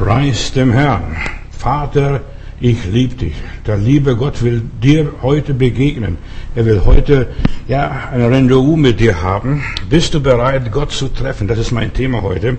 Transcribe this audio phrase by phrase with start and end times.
[0.00, 1.14] Preis dem Herrn.
[1.50, 2.22] Vater,
[2.58, 3.34] ich liebe dich.
[3.66, 6.16] Der liebe Gott will dir heute begegnen.
[6.54, 7.28] Er will heute,
[7.68, 9.62] ja, ein Rendezvous mit dir haben.
[9.90, 11.48] Bist du bereit, Gott zu treffen?
[11.48, 12.56] Das ist mein Thema heute.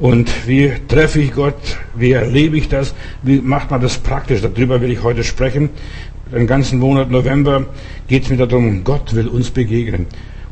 [0.00, 1.78] Und wie treffe ich Gott?
[1.94, 2.94] Wie erlebe ich das?
[3.22, 4.42] Wie macht man das praktisch?
[4.42, 5.70] Darüber will ich heute sprechen.
[6.30, 7.64] Den ganzen Monat November
[8.06, 10.04] geht es mir darum, Gott will uns begegnen.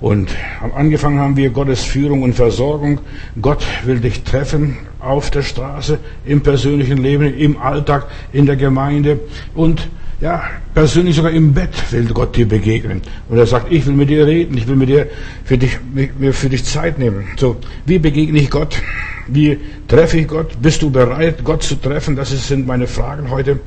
[0.04, 0.28] Und
[0.74, 3.00] angefangen haben wir Gottes Führung und Versorgung.
[3.40, 9.20] Gott will dich treffen auf der Straße, im persönlichen Leben, im Alltag, in der Gemeinde
[9.54, 9.88] und
[10.20, 10.42] ja,
[10.74, 13.00] persönlich sogar im Bett will Gott dir begegnen.
[13.30, 15.06] Und er sagt, ich will mit dir reden, ich will mit dir
[15.42, 17.24] für dich, mir für dich Zeit nehmen.
[17.38, 18.82] So, wie begegne ich Gott?
[19.26, 20.60] Wie treffe ich Gott?
[20.60, 22.14] Bist du bereit, Gott zu treffen?
[22.14, 23.58] Das sind meine Fragen heute.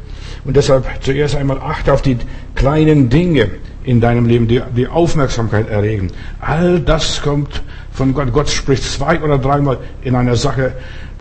[0.48, 2.18] Und deshalb zuerst einmal achte auf die
[2.56, 3.50] kleinen Dinge
[3.84, 6.08] in deinem Leben, die, die Aufmerksamkeit erregen.
[6.40, 7.62] All das kommt
[7.92, 8.32] von Gott.
[8.32, 10.73] Gott spricht zwei oder dreimal in einer Sache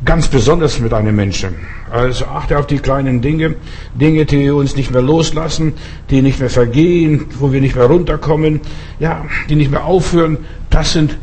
[0.04, 1.56] ganz besonders mit einem Menschen.
[1.90, 3.56] Also achte auf die kleinen Dinge,
[3.94, 5.72] Dinge, die uns nicht mehr loslassen,
[6.08, 8.60] die nicht mehr vergehen, wo wir nicht mehr runterkommen,
[9.00, 10.38] ja, die nicht mehr aufhören.
[10.70, 11.18] Das sind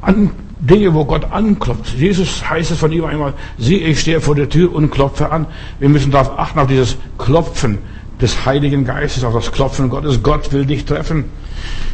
[0.00, 0.30] an,
[0.66, 1.94] Dinge, wo Gott anklopft.
[1.96, 5.46] Jesus heißt es von ihm einmal, sieh, ich stehe vor der Tür und klopfe an.
[5.78, 7.78] Wir müssen darauf achten, auf dieses Klopfen
[8.20, 10.22] des Heiligen Geistes, auf das Klopfen Gottes.
[10.22, 11.24] Gott will dich treffen.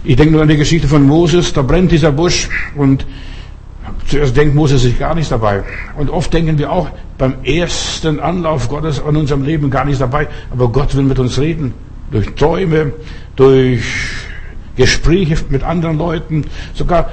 [0.04, 3.06] Ich denke nur an die Geschichte von Moses, da brennt dieser Busch und
[4.06, 5.64] zuerst denkt Moses sich gar nichts dabei.
[5.96, 10.28] Und oft denken wir auch beim ersten Anlauf Gottes an unserem Leben gar nichts dabei.
[10.50, 11.74] Aber Gott will mit uns reden.
[12.10, 12.92] Durch Träume,
[13.36, 13.82] durch
[14.76, 17.10] Gespräche mit anderen Leuten, sogar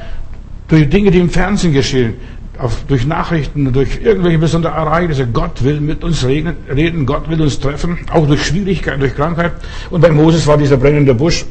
[0.70, 2.14] durch Dinge, die im Fernsehen geschehen,
[2.58, 5.28] auf, durch Nachrichten, durch irgendwelche besondere Ereignisse.
[5.28, 9.54] Gott will mit uns reden, reden, Gott will uns treffen, auch durch Schwierigkeiten, durch Krankheit.
[9.90, 11.46] Und bei Moses war dieser brennende Busch.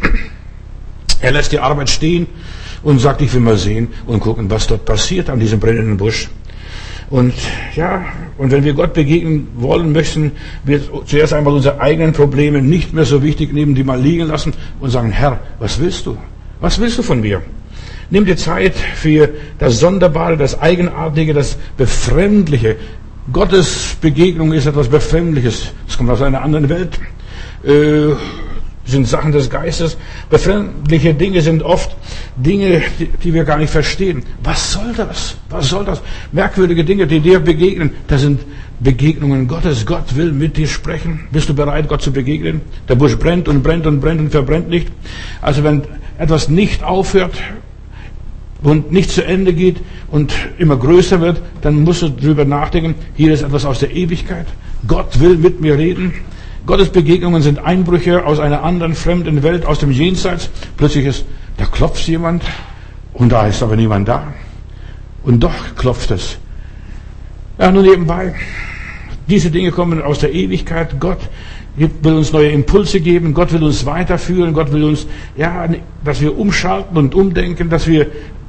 [1.21, 2.27] Er lässt die Arbeit stehen
[2.83, 6.29] und sagt, ich will mal sehen und gucken, was dort passiert an diesem brennenden Busch.
[7.11, 7.33] Und
[7.75, 8.05] ja,
[8.37, 10.33] und wenn wir Gott begegnen wollen, möchten
[10.65, 14.53] wir zuerst einmal unsere eigenen Probleme nicht mehr so wichtig nehmen, die mal liegen lassen
[14.79, 16.19] und sagen, Herr, was willst du?
[16.61, 17.43] Was willst du von mir?
[18.11, 22.77] Nimm dir Zeit für das Sonderbare, das Eigenartige, das Befremdliche.
[23.33, 25.73] Gottes Begegnung ist etwas Befremdliches.
[25.87, 26.99] Es kommt aus einer anderen Welt.
[27.65, 28.15] Äh,
[28.89, 29.99] sind Sachen des Geistes.
[30.31, 31.95] Befremdliche Dinge sind oft
[32.37, 34.23] Dinge, die, die, wir gar nicht verstehen.
[34.43, 35.37] Was soll das?
[35.51, 36.01] Was soll das?
[36.33, 38.41] Merkwürdige Dinge, die dir begegnen, das sind
[38.81, 39.85] Begegnungen Gottes.
[39.85, 41.29] Gott will mit dir sprechen.
[41.31, 42.63] Bist du bereit, Gott zu begegnen?
[42.89, 44.89] Der Busch brennt und brennt und brennt und verbrennt nicht.
[45.43, 45.83] Also wenn
[46.17, 47.35] etwas nicht aufhört,
[48.63, 49.77] und nicht zu Ende geht
[50.11, 54.47] und immer größer wird, dann musst du drüber nachdenken, hier ist etwas aus der Ewigkeit.
[54.87, 56.15] Gott will mit mir reden.
[56.67, 60.51] Gottes Begegnungen sind Einbrüche aus einer anderen fremden Welt, aus dem Jenseits.
[60.77, 61.25] Plötzlich ist,
[61.57, 62.43] da klopft jemand
[63.15, 64.35] und da ist aber niemand da.
[65.23, 66.39] Und doch klopft es.
[67.59, 68.35] Ja, nur nebenbei.
[69.29, 71.01] Diese Dinge kommen aus der Ewigkeit.
[71.01, 71.19] Gott
[71.77, 73.35] will uns neue Impulse geben.
[73.35, 74.53] Gott will uns weiterführen.
[74.53, 75.69] Gott will uns, ja,
[76.05, 78.07] dass wir umschalten und umdenken, dass wir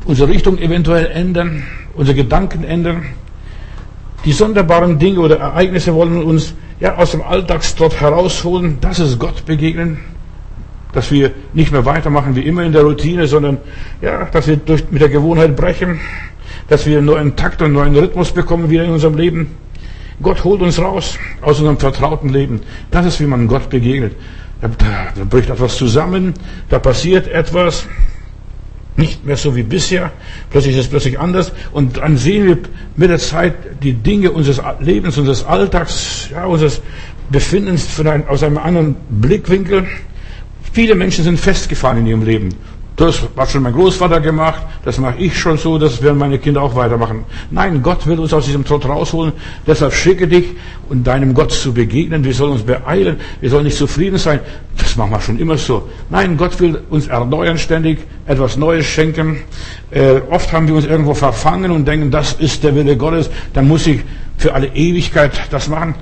[0.09, 1.62] unsere Richtung eventuell ändern,
[1.94, 3.06] unsere Gedanken ändern.
[4.25, 8.80] Die sonderbaren Dinge oder Ereignisse wollen uns ja aus dem Alltagstrott herausholen.
[8.81, 10.00] Das ist Gott begegnen.
[10.94, 13.59] Dass wir nicht mehr weitermachen wie immer in der Routine, sondern
[14.02, 16.00] ja, dass wir durch, mit der Gewohnheit brechen,
[16.70, 19.52] dass wir einen neuen Takt und einen neuen Rhythmus bekommen wieder in unserem Leben.
[20.24, 22.62] Gott holt uns raus aus unserem vertrauten Leben.
[22.90, 24.14] Das ist, wie man Gott begegnet.
[24.59, 24.70] Da,
[25.16, 26.34] da bricht etwas zusammen,
[26.68, 27.86] da passiert etwas,
[29.00, 30.12] nicht mehr so wie bisher.
[30.52, 31.52] Plötzlich ist es plötzlich anders.
[31.72, 32.58] Und dann sehen wir
[32.96, 36.82] mit der Zeit die Dinge unseres Lebens, unseres Alltags, ja, unseres
[37.32, 39.88] Befindens von einem, aus einem anderen Blickwinkel.
[40.74, 42.50] Viele Menschen sind festgefahren in ihrem Leben.
[43.00, 46.62] Das hat schon mein Großvater gemacht, das mache ich schon so, das werden meine Kinder
[46.62, 47.24] auch weitermachen.
[47.50, 49.32] Nein, Gott will uns aus diesem Trott rausholen,
[49.66, 50.48] deshalb schicke dich,
[50.90, 52.26] um deinem Gott zu begegnen.
[52.26, 54.42] Wir sollen uns beeilen, wir sollen nicht zufrieden sein.
[54.78, 55.88] Das machen wir schon immer so.
[56.09, 59.44] Nein, Gott will uns erneuern ständig, etwas Neues schenken.
[59.92, 63.66] Äh, oft haben wir uns irgendwo verfangen und denken, das ist der Wille Gottes, dann
[63.70, 64.02] muss ich
[64.38, 65.96] für alle Ewigkeit das machen.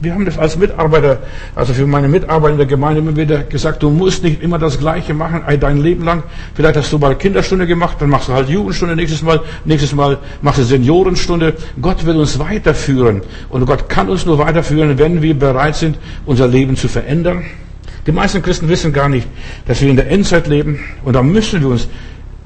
[0.00, 1.18] Wir haben das als Mitarbeiter,
[1.56, 4.78] also für meine Mitarbeiter in der Gemeinde immer wieder gesagt, du musst nicht immer das
[4.78, 6.22] Gleiche machen, dein Leben lang.
[6.54, 10.18] Vielleicht hast du mal Kinderstunde gemacht, dann machst du halt Jugendstunde nächstes Mal, nächstes Mal
[10.40, 11.54] machst du Seniorenstunde.
[11.82, 13.22] Gott will uns weiterführen.
[13.48, 17.44] Und Gott kann uns nur weiterführen, wenn wir bereit sind, unser Leben zu verändern.
[18.06, 19.26] Die meisten Christen wissen gar nicht,
[19.66, 20.78] dass wir in der Endzeit leben.
[21.04, 21.88] Und da müssen wir uns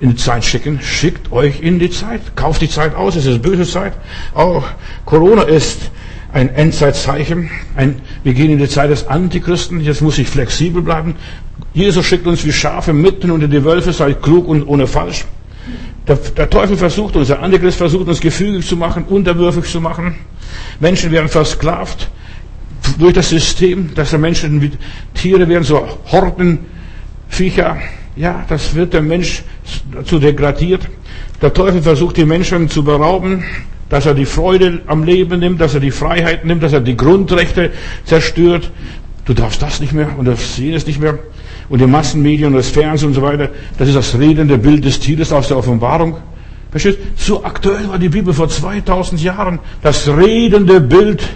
[0.01, 0.81] in die Zeit schicken.
[0.81, 2.35] Schickt euch in die Zeit.
[2.35, 3.15] Kauft die Zeit aus.
[3.15, 3.93] Es ist böse Zeit.
[4.35, 4.65] Auch
[5.05, 5.91] Corona ist
[6.33, 7.51] ein Endzeitzeichen.
[7.77, 9.81] Ein, wir gehen in die Zeit des Antichristen.
[9.81, 11.15] Jetzt muss ich flexibel bleiben.
[11.75, 15.25] Jesus schickt uns wie Schafe mitten unter die Wölfe, sei klug und ohne falsch.
[16.09, 20.17] Der, der, Teufel versucht uns, der Antichrist versucht uns gefügig zu machen, unterwürfig zu machen.
[20.81, 22.11] Menschen werden versklavt
[22.99, 24.73] durch das System, dass der Menschen wie
[25.15, 26.59] Tiere werden, so Horden,
[27.29, 27.79] Viecher.
[28.17, 29.43] Ja, das wird der Mensch
[30.05, 30.89] zu degradiert.
[31.41, 33.45] Der Teufel versucht die Menschen zu berauben,
[33.93, 36.97] dass er die Freude am Leben nimmt, dass er die Freiheit nimmt, dass er die
[36.97, 37.73] Grundrechte
[38.07, 38.71] zerstört.
[39.27, 41.19] Du darfst das nicht mehr und das jenes nicht mehr.
[41.69, 44.99] Und die Massenmedien und das Fernsehen und so weiter, das ist das redende Bild des
[44.99, 46.17] Tieres aus der Offenbarung.
[46.71, 47.01] Verstehst?
[47.17, 49.59] So aktuell war die Bibel vor 2000 Jahren.
[49.83, 51.29] Das redende Bild.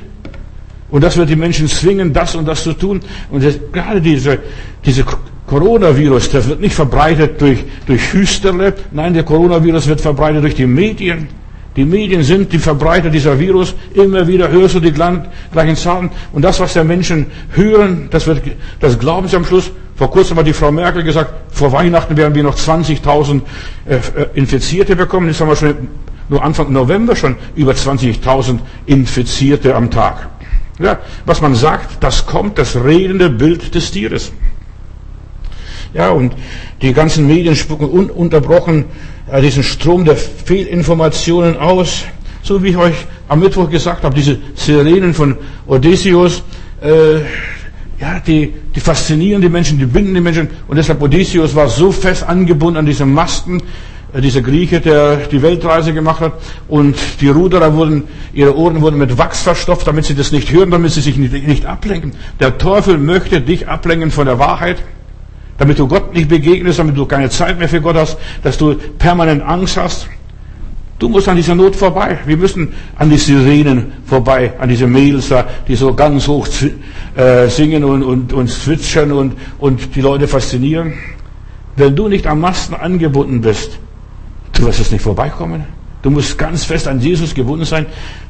[0.88, 3.02] Und das wird die Menschen zwingen, das und das zu tun.
[3.30, 4.38] Und das, gerade diese,
[4.82, 5.04] diese
[5.46, 8.72] Coronavirus, das wird nicht verbreitet durch, durch Hüsterle.
[8.92, 11.28] Nein, der Coronavirus wird verbreitet durch die Medien.
[11.76, 13.74] Die Medien sind die Verbreiter dieser Virus.
[13.92, 16.10] Immer wieder hörst du die gleichen Zahlen.
[16.32, 18.42] Und das, was der Menschen hören, das wird,
[18.80, 19.70] das glauben sie am Schluss.
[19.94, 23.42] Vor kurzem hat die Frau Merkel gesagt, vor Weihnachten werden wir noch 20.000
[23.86, 24.00] äh, äh,
[24.34, 25.28] Infizierte bekommen.
[25.28, 25.88] Jetzt haben wir schon
[26.28, 30.28] nur Anfang November schon über 20.000 Infizierte am Tag.
[30.78, 34.32] Ja, was man sagt, das kommt, das redende Bild des Tieres.
[35.94, 36.34] Ja, und
[36.82, 38.84] die ganzen Medien spucken ununterbrochen
[39.40, 42.04] diesen Strom der Fehlinformationen aus.
[42.42, 42.94] So wie ich euch
[43.28, 45.36] am Mittwoch gesagt habe, diese Sirenen von
[45.66, 46.42] Odysseus,
[46.80, 47.16] äh,
[48.00, 50.48] ja, die, die faszinieren die Menschen, die binden die Menschen.
[50.68, 53.60] Und deshalb Odysseus war so fest angebunden an diese Masten,
[54.12, 56.34] äh, dieser Grieche, der die Weltreise gemacht hat.
[56.68, 60.70] Und die Ruderer wurden, ihre Ohren wurden mit Wachs verstopft, damit sie das nicht hören,
[60.70, 62.12] damit sie sich nicht, nicht ablenken.
[62.38, 64.76] Der Teufel möchte dich ablenken von der Wahrheit
[65.58, 68.74] damit du Gott nicht begegnest, damit du keine Zeit mehr für Gott hast, dass du
[68.74, 70.08] permanent Angst hast.
[70.98, 72.18] Du musst an dieser Not vorbei.
[72.24, 76.48] Wir müssen an die Sirenen vorbei, an diese Mädels da, die so ganz hoch
[77.16, 80.94] äh, singen und, und, und zwitschern und, und die Leute faszinieren.
[81.76, 83.78] Wenn du nicht am Masten angebunden bist,
[84.54, 85.64] du wirst es nicht vorbeikommen.
[86.00, 87.84] Du musst ganz fest an Jesus gebunden sein.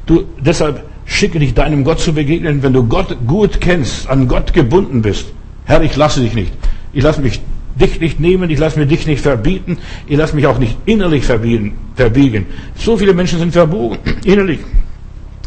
[0.05, 4.51] Du, deshalb schicke dich deinem Gott zu begegnen, wenn du Gott gut kennst, an Gott
[4.51, 5.27] gebunden bist.
[5.63, 6.51] Herr, ich lasse dich nicht.
[6.93, 7.41] Ich lasse mich
[7.79, 11.25] dich nicht nehmen, ich lasse mir dich nicht verbieten, ich lasse mich auch nicht innerlich
[11.25, 12.47] verbiegen, verbiegen.
[12.75, 14.59] So viele Menschen sind verbogen, innerlich.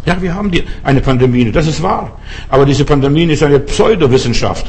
[0.06, 2.18] Ja, wir haben die, eine Pandemie, das ist wahr.
[2.48, 4.66] Aber diese Pandemie ist eine Pseudowissenschaft.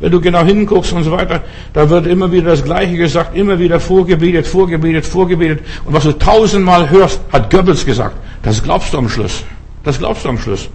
[0.00, 1.42] Wenn du genau hinguckst und so weiter,
[1.74, 5.60] da wird immer wieder das Gleiche gesagt, immer wieder vorgebetet, vorgebetet, vorgebetet.
[5.84, 8.16] Und was du tausendmal hörst, hat Goebbels gesagt.
[8.42, 9.44] Das glaubst du am Schluss.
[9.84, 10.70] Das glaubst du am Schluss.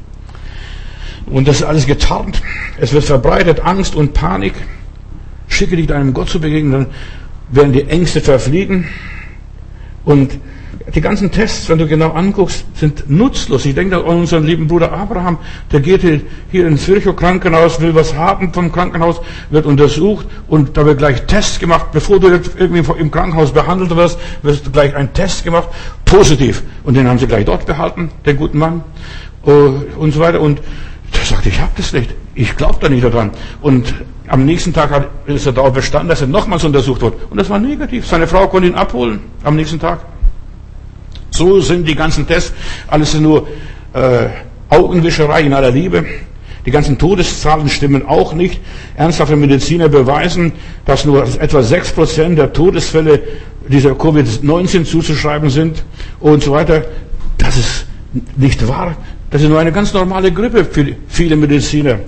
[1.25, 2.39] Und das ist alles getarnt.
[2.79, 4.53] Es wird verbreitet Angst und Panik.
[5.47, 6.87] Schicke dich deinem Gott zu begegnen, dann
[7.49, 8.87] werden die Ängste verfliegen.
[10.03, 10.39] Und
[10.93, 13.65] die ganzen Tests, wenn du genau anguckst, sind nutzlos.
[13.65, 15.39] Ich denke an unseren lieben Bruder Abraham,
[15.71, 16.01] der geht
[16.51, 21.25] hier ins Zürcher Krankenhaus, will was haben vom Krankenhaus, wird untersucht und da wird gleich
[21.25, 21.87] Tests gemacht.
[21.91, 25.69] Bevor du jetzt irgendwie im Krankenhaus behandelt wirst, wird gleich ein Test gemacht,
[26.03, 26.63] positiv.
[26.83, 28.83] Und den haben sie gleich dort behalten, den guten Mann
[29.45, 30.41] äh, und so weiter.
[30.41, 30.61] Und
[31.15, 32.13] der sagt, ich habe das nicht.
[32.33, 33.31] Ich glaube da nicht daran.
[33.61, 33.93] Und
[34.27, 37.13] am nächsten Tag hat, ist er darauf bestanden, dass er nochmals untersucht wird.
[37.29, 38.05] Und das war negativ.
[38.07, 39.99] Seine Frau konnte ihn abholen am nächsten Tag.
[41.31, 42.53] So sind die ganzen Tests.
[42.87, 43.47] Alles nur
[43.93, 44.27] äh,
[44.69, 46.05] Augenwischerei in aller Liebe.
[46.65, 48.59] Die ganzen Todeszahlen stimmen auch nicht.
[48.95, 50.53] Ernsthafte Mediziner beweisen,
[50.85, 53.21] dass nur etwa 6% der Todesfälle
[53.67, 55.83] dieser Covid-19 zuzuschreiben sind
[56.19, 56.85] und so weiter.
[57.37, 57.85] Das ist
[58.35, 58.95] nicht wahr.
[59.29, 61.99] Das ist nur eine ganz normale Grippe für viele Mediziner.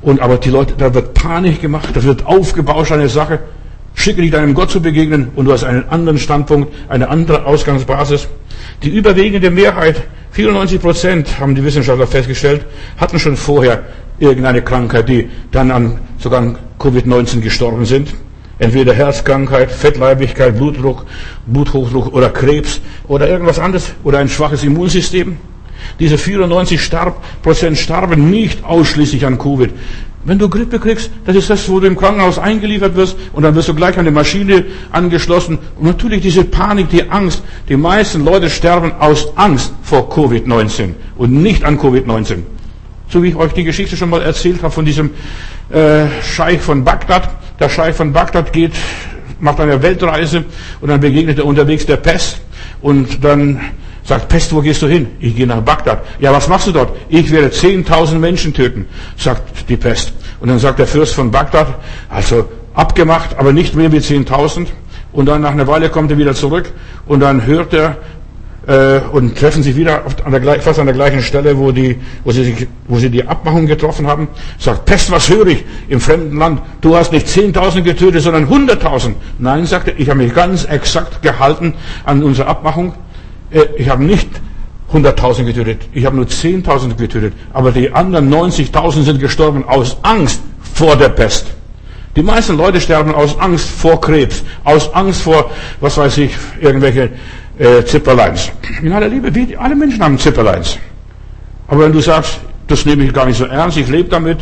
[0.00, 3.40] Und aber die Leute, da wird Panik gemacht, das wird aufgebauscht, eine Sache.
[3.94, 8.28] Schicke dich deinem Gott zu begegnen und du hast einen anderen Standpunkt, eine andere Ausgangsbasis.
[8.84, 12.64] Die überwiegende Mehrheit, 94 Prozent, haben die Wissenschaftler festgestellt,
[12.96, 13.82] hatten schon vorher
[14.20, 18.14] irgendeine Krankheit, die dann an sogar an Covid-19 gestorben sind.
[18.60, 21.06] Entweder Herzkrankheit, Fettleibigkeit, Blutdruck,
[21.46, 25.36] Bluthochdruck oder Krebs oder irgendwas anderes oder ein schwaches Immunsystem.
[26.00, 29.70] Diese 94 Starb, Prozent starben nicht ausschließlich an Covid.
[30.24, 33.54] Wenn du Grippe kriegst, das ist das, wo du im Krankenhaus eingeliefert wirst und dann
[33.54, 35.58] wirst du gleich an die Maschine angeschlossen.
[35.78, 37.42] Und natürlich diese Panik, die Angst.
[37.68, 42.42] Die meisten Leute sterben aus Angst vor Covid-19 und nicht an Covid-19.
[43.08, 45.10] So wie ich euch die Geschichte schon mal erzählt habe von diesem
[45.70, 47.30] äh, Scheich von Bagdad.
[47.58, 48.72] Der Scheich von Bagdad geht,
[49.40, 50.44] macht eine Weltreise
[50.80, 52.40] und dann begegnet er unterwegs der Pest
[52.82, 53.60] und dann
[54.08, 55.06] Sagt, Pest, wo gehst du hin?
[55.20, 56.02] Ich gehe nach Bagdad.
[56.18, 56.96] Ja, was machst du dort?
[57.10, 58.86] Ich werde 10.000 Menschen töten,
[59.18, 60.14] sagt die Pest.
[60.40, 61.66] Und dann sagt der Fürst von Bagdad,
[62.08, 64.68] also abgemacht, aber nicht mehr wie 10.000.
[65.12, 66.72] Und dann nach einer Weile kommt er wieder zurück
[67.04, 67.98] und dann hört er
[68.66, 72.32] äh, und treffen sich wieder an der, fast an der gleichen Stelle, wo, die, wo,
[72.32, 74.28] sie, sich, wo sie die Abmachung getroffen haben.
[74.58, 76.62] Sagt, Pest, was höre ich im fremden Land?
[76.80, 79.16] Du hast nicht 10.000 getötet, sondern 100.000.
[79.38, 81.74] Nein, sagte ich habe mich ganz exakt gehalten
[82.06, 82.94] an unsere Abmachung.
[83.50, 84.28] Äh, ich habe nicht
[84.92, 90.40] 100.000 getötet, ich habe nur 10.000 getötet, aber die anderen 90.000 sind gestorben aus Angst
[90.74, 91.46] vor der Pest.
[92.16, 95.50] Die meisten Leute sterben aus Angst vor Krebs, aus Angst vor,
[95.80, 97.10] was weiß ich, irgendwelche
[97.58, 98.50] äh, Zipperleins.
[98.82, 100.78] In aller Liebe, wie, alle Menschen haben Zipperleins.
[101.68, 104.38] Aber wenn du sagst, das nehme ich gar nicht so ernst, ich lebe damit,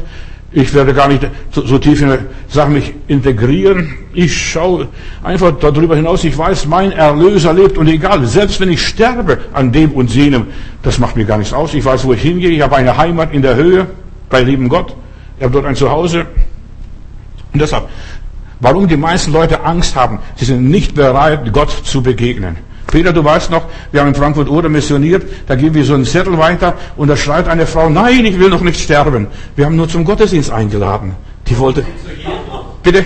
[0.56, 1.20] ich werde gar nicht
[1.50, 2.16] so, tief in
[2.48, 3.92] Sachen mich integrieren.
[4.14, 4.88] Ich schaue
[5.22, 6.24] einfach darüber hinaus.
[6.24, 10.46] Ich weiß, mein Erlöser lebt und egal, selbst wenn ich sterbe an dem und jenem,
[10.82, 11.74] das macht mir gar nichts aus.
[11.74, 12.48] Ich weiß, wo ich hingehe.
[12.48, 13.86] Ich habe eine Heimat in der Höhe
[14.30, 14.96] bei lieben Gott.
[15.36, 16.24] Ich habe dort ein Zuhause.
[17.52, 17.86] Und deshalb,
[18.60, 22.56] warum die meisten Leute Angst haben, sie sind nicht bereit, Gott zu begegnen.
[22.96, 26.06] Peter, du weißt noch, wir haben in Frankfurt Oder missioniert, da geben wir so einen
[26.06, 29.26] Zettel weiter und da schreibt eine Frau, nein, ich will noch nicht sterben.
[29.54, 31.14] Wir haben nur zum Gottesdienst eingeladen.
[31.46, 31.84] Die wollte.
[32.82, 33.04] Bitte?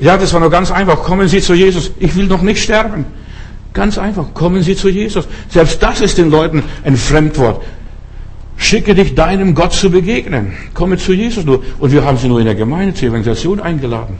[0.00, 1.00] Ja, das war nur ganz einfach.
[1.04, 1.92] Kommen Sie zu Jesus.
[2.00, 3.04] Ich will noch nicht sterben.
[3.72, 4.34] Ganz einfach.
[4.34, 5.28] Kommen Sie zu Jesus.
[5.48, 7.62] Selbst das ist den Leuten ein Fremdwort.
[8.56, 10.54] Schicke dich deinem Gott zu begegnen.
[10.74, 11.62] Komme zu Jesus nur.
[11.78, 14.16] Und wir haben sie nur in der Gemeinde zur Evangelisation eingeladen.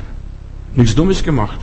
[0.77, 1.59] Nichts Dummes gemacht.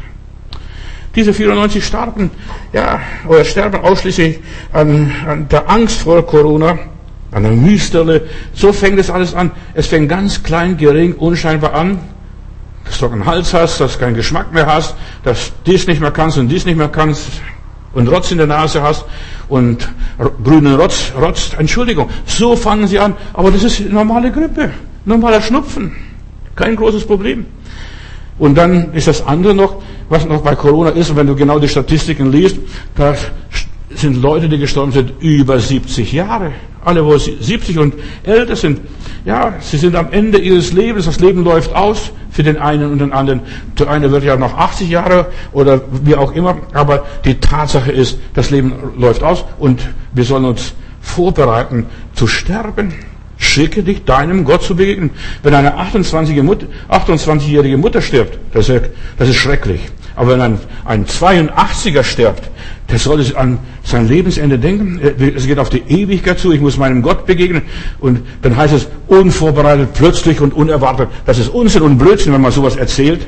[1.17, 2.29] Diese 94 starben,
[2.73, 4.39] ja, oder sterben ausschließlich
[4.71, 6.77] an, an der Angst vor Corona,
[7.31, 8.27] an der Müsterle.
[8.53, 9.49] So fängt es alles an.
[9.73, 11.97] Es fängt ganz klein, gering, unscheinbar an.
[12.85, 14.93] Dass du einen Hals hast, dass du keinen Geschmack mehr hast,
[15.23, 17.41] dass dies nicht mehr kannst und dies nicht mehr kannst
[17.93, 19.03] und Rotz in der Nase hast
[19.49, 19.89] und
[20.43, 22.11] grünen Rotz, Rotz, Entschuldigung.
[22.27, 23.15] So fangen sie an.
[23.33, 24.69] Aber das ist normale Grippe,
[25.03, 25.95] normaler Schnupfen.
[26.55, 27.47] Kein großes Problem.
[28.37, 31.67] Und dann ist das andere noch, was noch bei Corona ist, wenn du genau die
[31.67, 32.57] Statistiken liest,
[32.95, 33.15] da
[33.89, 36.51] sind Leute, die gestorben sind, über 70 Jahre.
[36.83, 38.79] Alle, wo 70 und älter sind.
[39.25, 41.05] Ja, sie sind am Ende ihres Lebens.
[41.05, 43.41] Das Leben läuft aus für den einen und den anderen.
[43.77, 46.57] Der eine wird ja noch 80 Jahre oder wie auch immer.
[46.73, 49.81] Aber die Tatsache ist, das Leben läuft aus und
[50.13, 52.93] wir sollen uns vorbereiten zu sterben.
[53.37, 55.11] Schicke dich deinem Gott zu begegnen.
[55.43, 59.81] Wenn eine 28-jährige Mutter, 28 Mutter stirbt, das ist, das ist schrecklich.
[60.17, 62.49] Aber wenn ein, ein 82er stirbt,
[62.89, 64.99] der soll an sein Lebensende denken.
[65.35, 66.51] Es geht auf die Ewigkeit zu.
[66.51, 67.61] Ich muss meinem Gott begegnen.
[67.99, 71.09] Und dann heißt es unvorbereitet, plötzlich und unerwartet.
[71.27, 73.27] Das ist Unsinn und Blödsinn, wenn man sowas erzählt.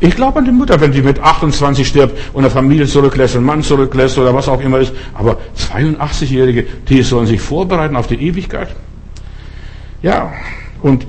[0.00, 3.44] Ich glaube an die Mutter, wenn die mit 28 stirbt und eine Familie zurücklässt, einen
[3.44, 4.94] Mann zurücklässt oder was auch immer ist.
[5.12, 8.74] Aber 82-Jährige, die sollen sich vorbereiten auf die Ewigkeit.
[10.02, 10.32] Ja,
[10.80, 11.06] und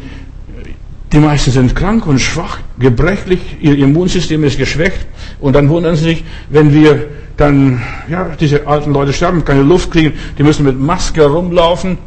[1.11, 5.05] die meisten sind krank und schwach, gebrechlich, ihr Immunsystem ist geschwächt
[5.39, 7.07] und dann wundern sie sich, wenn wir
[7.37, 11.97] dann, ja, diese alten Leute sterben, keine Luft kriegen, die müssen mit Maske rumlaufen,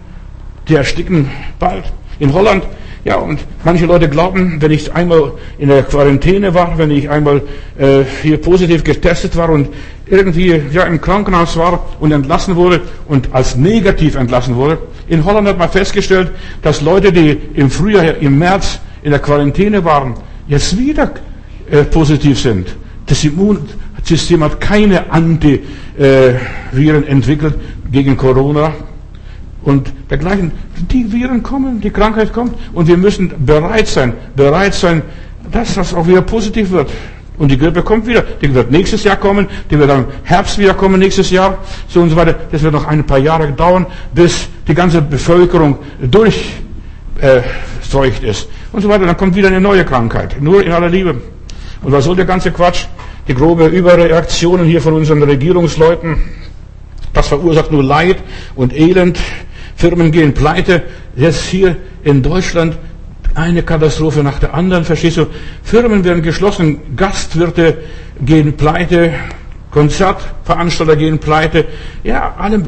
[0.68, 1.84] die ersticken bald.
[2.18, 2.64] In Holland,
[3.04, 7.42] ja, und manche Leute glauben, wenn ich einmal in der Quarantäne war, wenn ich einmal
[7.78, 9.68] äh, hier positiv getestet war und
[10.06, 14.78] irgendwie ja im Krankenhaus war und entlassen wurde und als negativ entlassen wurde.
[15.08, 19.84] In Holland hat man festgestellt, dass Leute, die im Frühjahr, im März in der Quarantäne
[19.84, 20.14] waren,
[20.46, 21.12] jetzt wieder
[21.70, 22.74] äh, positiv sind.
[23.06, 27.54] Das Immunsystem hat keine Antiviren entwickelt
[27.90, 28.72] gegen Corona
[29.62, 30.52] und dergleichen.
[30.90, 35.02] Die Viren kommen, die Krankheit kommt und wir müssen bereit sein, bereit sein,
[35.50, 36.90] dass das auch wieder positiv wird.
[37.38, 38.22] Und die Grippe kommt wieder.
[38.22, 42.10] Die wird nächstes Jahr kommen, die wird am Herbst wieder kommen nächstes Jahr, so und
[42.10, 42.34] so weiter.
[42.50, 46.42] Das wird noch ein paar Jahre dauern, bis die ganze Bevölkerung durchseucht
[48.24, 48.48] äh, ist.
[48.72, 49.06] Und so weiter.
[49.06, 50.40] Dann kommt wieder eine neue Krankheit.
[50.40, 51.20] Nur in aller Liebe.
[51.82, 52.86] Und was soll der ganze Quatsch?
[53.26, 56.16] Die grobe Überreaktionen hier von unseren Regierungsleuten,
[57.12, 58.16] das verursacht nur Leid
[58.56, 59.18] und Elend.
[59.76, 60.84] Firmen gehen pleite.
[61.14, 62.78] Jetzt hier in Deutschland
[63.34, 65.26] eine Katastrophe nach der anderen, verstehst du?
[65.62, 67.78] Firmen werden geschlossen, Gastwirte
[68.20, 69.12] gehen pleite,
[69.70, 71.66] Konzertveranstalter gehen pleite,
[72.02, 72.62] ja, alle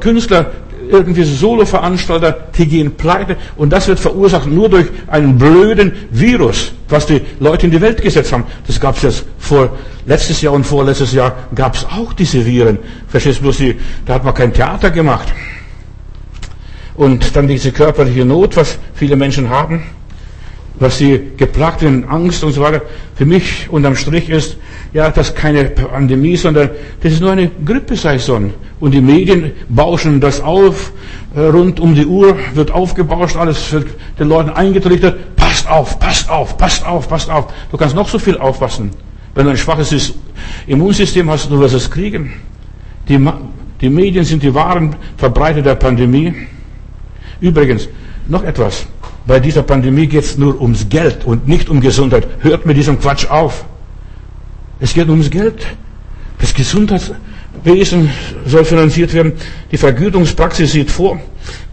[0.00, 0.52] Künstler,
[0.90, 7.06] irgendwie Solo-Veranstalter, die gehen pleite und das wird verursacht nur durch einen blöden Virus, was
[7.06, 8.44] die Leute in die Welt gesetzt haben.
[8.66, 9.76] Das gab es jetzt vor
[10.06, 12.78] letztes Jahr und vorletztes Jahr gab es auch diese Viren.
[13.08, 13.76] Verstehst du bloß, die,
[14.06, 15.28] da hat man kein Theater gemacht.
[16.94, 19.84] Und dann diese körperliche Not, was viele Menschen haben,
[20.80, 22.82] was sie geplagt sind, Angst und so weiter.
[23.14, 24.56] Für mich unterm Strich ist,
[24.92, 26.70] ja, das keine Pandemie, sondern
[27.02, 28.52] das ist nur eine Grippesaison.
[28.80, 30.92] Und die Medien bauschen das auf,
[31.34, 35.36] äh, rund um die Uhr wird aufgebauscht, alles wird den Leuten eingetrichtert.
[35.36, 37.52] Passt auf, passt auf, passt auf, passt auf.
[37.70, 38.90] Du kannst noch so viel aufpassen.
[39.34, 40.14] Wenn du ein schwaches
[40.66, 42.32] Immunsystem hast, du wirst es kriegen.
[43.08, 43.18] Die,
[43.80, 46.34] die Medien sind die wahren Verbreiter der Pandemie.
[47.40, 47.88] Übrigens,
[48.26, 48.86] noch etwas.
[49.26, 52.26] Bei dieser Pandemie geht es nur ums Geld und nicht um Gesundheit.
[52.40, 53.64] Hört mit diesem Quatsch auf.
[54.80, 55.66] Es geht ums Geld.
[56.40, 58.10] Das Gesundheitswesen
[58.46, 59.32] soll finanziert werden.
[59.72, 61.20] Die Vergütungspraxis sieht vor,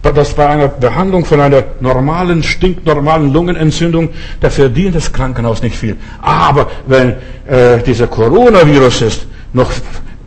[0.02, 4.10] dass bei einer Behandlung von einer normalen, stinknormalen Lungenentzündung,
[4.40, 5.96] da verdient das Krankenhaus nicht viel.
[6.20, 7.14] Aber wenn
[7.46, 9.70] äh, dieser Coronavirus ist, noch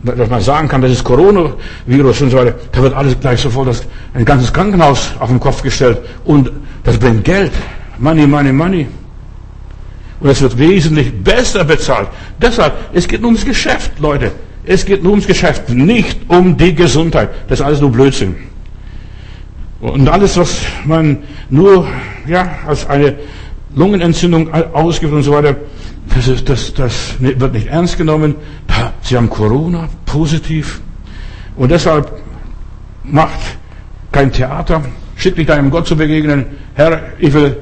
[0.02, 3.68] dass man sagen kann, das ist Coronavirus und so weiter, da wird alles gleich sofort
[3.68, 3.82] das,
[4.14, 6.50] ein ganzes Krankenhaus auf den Kopf gestellt und
[6.84, 7.52] das bringt Geld.
[7.98, 8.86] Money, money, money.
[10.20, 12.08] Und es wird wesentlich besser bezahlt.
[12.40, 14.32] Deshalb, es geht nur ums Geschäft, Leute.
[14.64, 17.30] Es geht nur ums Geschäft, nicht um die Gesundheit.
[17.48, 18.36] Das ist alles nur Blödsinn.
[19.80, 21.86] Und alles, was man nur
[22.26, 23.16] ja, als eine
[23.74, 25.56] Lungenentzündung ausgibt und so weiter,
[26.14, 28.34] das, ist, das, das wird nicht ernst genommen.
[29.02, 30.82] Sie haben Corona, positiv.
[31.56, 32.12] Und deshalb
[33.04, 33.40] macht
[34.12, 34.82] kein Theater.
[35.16, 36.46] Schick dich deinem Gott zu begegnen.
[36.74, 37.56] Herr, ich will,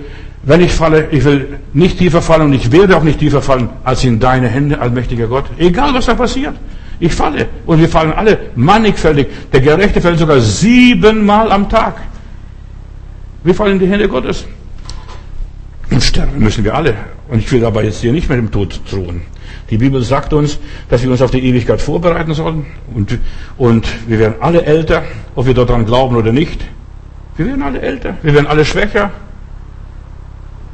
[0.49, 3.69] wenn ich falle, ich will nicht tiefer fallen und ich werde auch nicht tiefer fallen
[3.85, 5.45] als in deine Hände, allmächtiger Gott.
[5.59, 6.55] Egal, was da passiert.
[7.01, 7.47] Ich falle.
[7.67, 9.27] Und wir fallen alle mannigfältig.
[9.53, 11.97] Der Gerechte fällt sogar siebenmal am Tag.
[13.45, 14.47] Wir fallen in die Hände Gottes.
[15.91, 16.95] Und sterben müssen wir alle.
[17.29, 19.21] Und ich will aber jetzt hier nicht mit dem Tod drohen.
[19.69, 22.65] Die Bibel sagt uns, dass wir uns auf die Ewigkeit vorbereiten sollen.
[22.95, 23.19] Und,
[23.59, 25.03] und wir werden alle älter,
[25.35, 26.65] ob wir daran glauben oder nicht.
[27.37, 28.17] Wir werden alle älter.
[28.23, 29.11] Wir werden alle schwächer,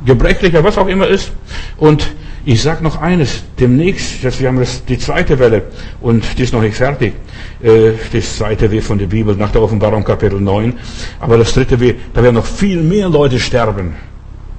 [0.04, 1.32] gebrechlicher, was auch immer ist.
[1.76, 2.12] Und
[2.46, 5.62] ich sage noch eines, demnächst, dass wir haben das, die zweite Welle
[6.02, 7.14] und die ist noch nicht fertig,
[7.62, 10.74] äh, das zweite W von der Bibel nach der Offenbarung Kapitel 9,
[11.20, 13.94] aber das dritte W, da werden noch viel mehr Leute sterben.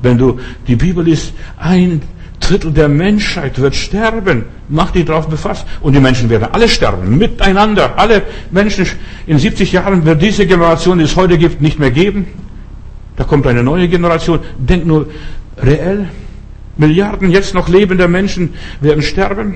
[0.01, 2.01] Wenn du die Bibel liest, ein
[2.39, 4.45] Drittel der Menschheit wird sterben.
[4.69, 5.65] Mach dich darauf befasst.
[5.81, 7.97] Und die Menschen werden alle sterben, miteinander.
[7.97, 8.85] Alle Menschen,
[9.25, 12.27] in 70 Jahren wird diese Generation, die es heute gibt, nicht mehr geben.
[13.15, 14.39] Da kommt eine neue Generation.
[14.57, 15.07] Denk nur
[15.57, 16.09] reell.
[16.77, 19.55] Milliarden jetzt noch lebender Menschen werden sterben.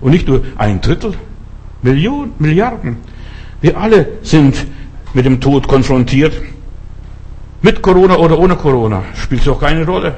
[0.00, 1.14] Und nicht nur ein Drittel.
[1.82, 2.96] Millionen, Milliarden.
[3.60, 4.66] Wir alle sind
[5.14, 6.34] mit dem Tod konfrontiert.
[7.62, 10.14] Mit Corona oder ohne Corona spielt es auch keine Rolle.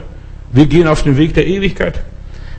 [0.53, 2.03] Wir gehen auf den Weg der Ewigkeit.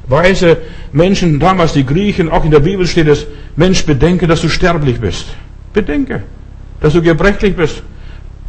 [0.08, 0.58] Weise
[0.92, 5.00] Menschen, damals die Griechen, auch in der Bibel steht es, Mensch, bedenke, dass du sterblich
[5.00, 5.28] bist.
[5.74, 6.24] Bedenke,
[6.80, 7.84] dass du gebrechlich bist,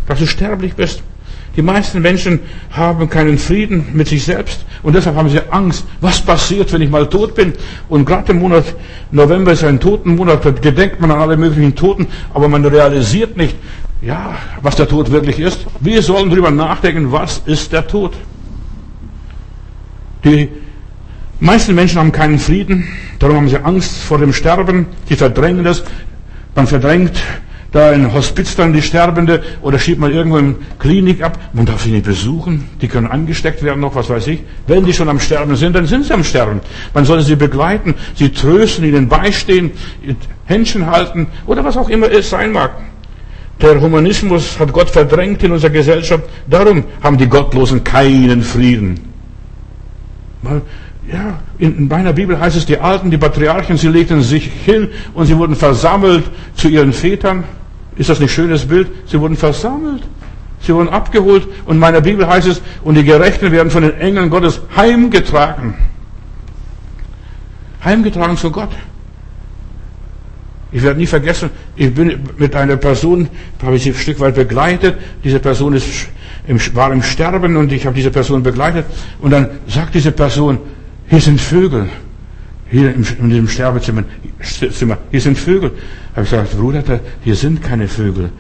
[0.07, 1.03] dass du sterblich bist.
[1.57, 5.85] Die meisten Menschen haben keinen Frieden mit sich selbst und deshalb haben sie Angst.
[6.01, 7.53] Was passiert, wenn ich mal tot bin?
[7.91, 8.65] Und gerade im Monat
[9.11, 13.55] November ist ein Totenmonat, da gedenkt man an alle möglichen Toten, aber man realisiert nicht,
[14.01, 15.67] ja, was der Tod wirklich ist.
[15.81, 18.15] Wir sollen darüber nachdenken, was ist der Tod?
[20.25, 20.49] Die
[21.39, 22.89] meisten Menschen haben keinen Frieden,
[23.19, 25.85] darum haben sie Angst vor dem Sterben, sie verdrängen das.
[26.55, 27.13] Man verdrängt
[27.73, 31.39] da in Hospiz dann die Sterbende oder schiebt man irgendwo in Klinik ab.
[31.55, 34.41] Man darf sie nicht besuchen, die können angesteckt werden noch, was weiß ich.
[34.67, 36.61] Wenn die schon am Sterben sind, dann sind sie am Sterben.
[36.93, 39.73] Man soll sie begleiten, sie trösten, ihnen beistehen,
[40.45, 42.73] Händchen halten oder was auch immer es sein mag.
[43.61, 46.25] Der Humanismus hat Gott verdrängt in unserer Gesellschaft.
[46.49, 49.01] Darum haben die Gottlosen keinen Frieden.
[51.11, 55.27] Ja, in meiner Bibel heißt es, die Alten, die Patriarchen, sie legten sich hin und
[55.27, 57.45] sie wurden versammelt zu ihren Vätern.
[57.97, 58.89] Ist das nicht ein schönes Bild?
[59.07, 60.03] Sie wurden versammelt.
[60.61, 61.47] Sie wurden abgeholt.
[61.67, 65.75] Und in meiner Bibel heißt es, und die Gerechten werden von den Engeln Gottes heimgetragen.
[67.85, 68.71] Heimgetragen zu Gott.
[70.71, 73.29] Ich werde nie vergessen, ich bin mit einer Person,
[73.63, 74.97] habe ich sie ein Stück weit begleitet.
[75.23, 76.09] Diese Person ist
[76.47, 78.87] im, war im Sterben und ich habe diese Person begleitet.
[79.21, 80.59] Und dann sagt diese Person,
[81.09, 81.91] hier sind Vögel.
[82.73, 84.05] Hier in diesem Sterbezimmer,
[85.11, 85.73] hier sind Vögel.
[86.13, 86.83] Habe ich gesagt, Bruder,
[87.23, 88.31] hier sind keine Vögel.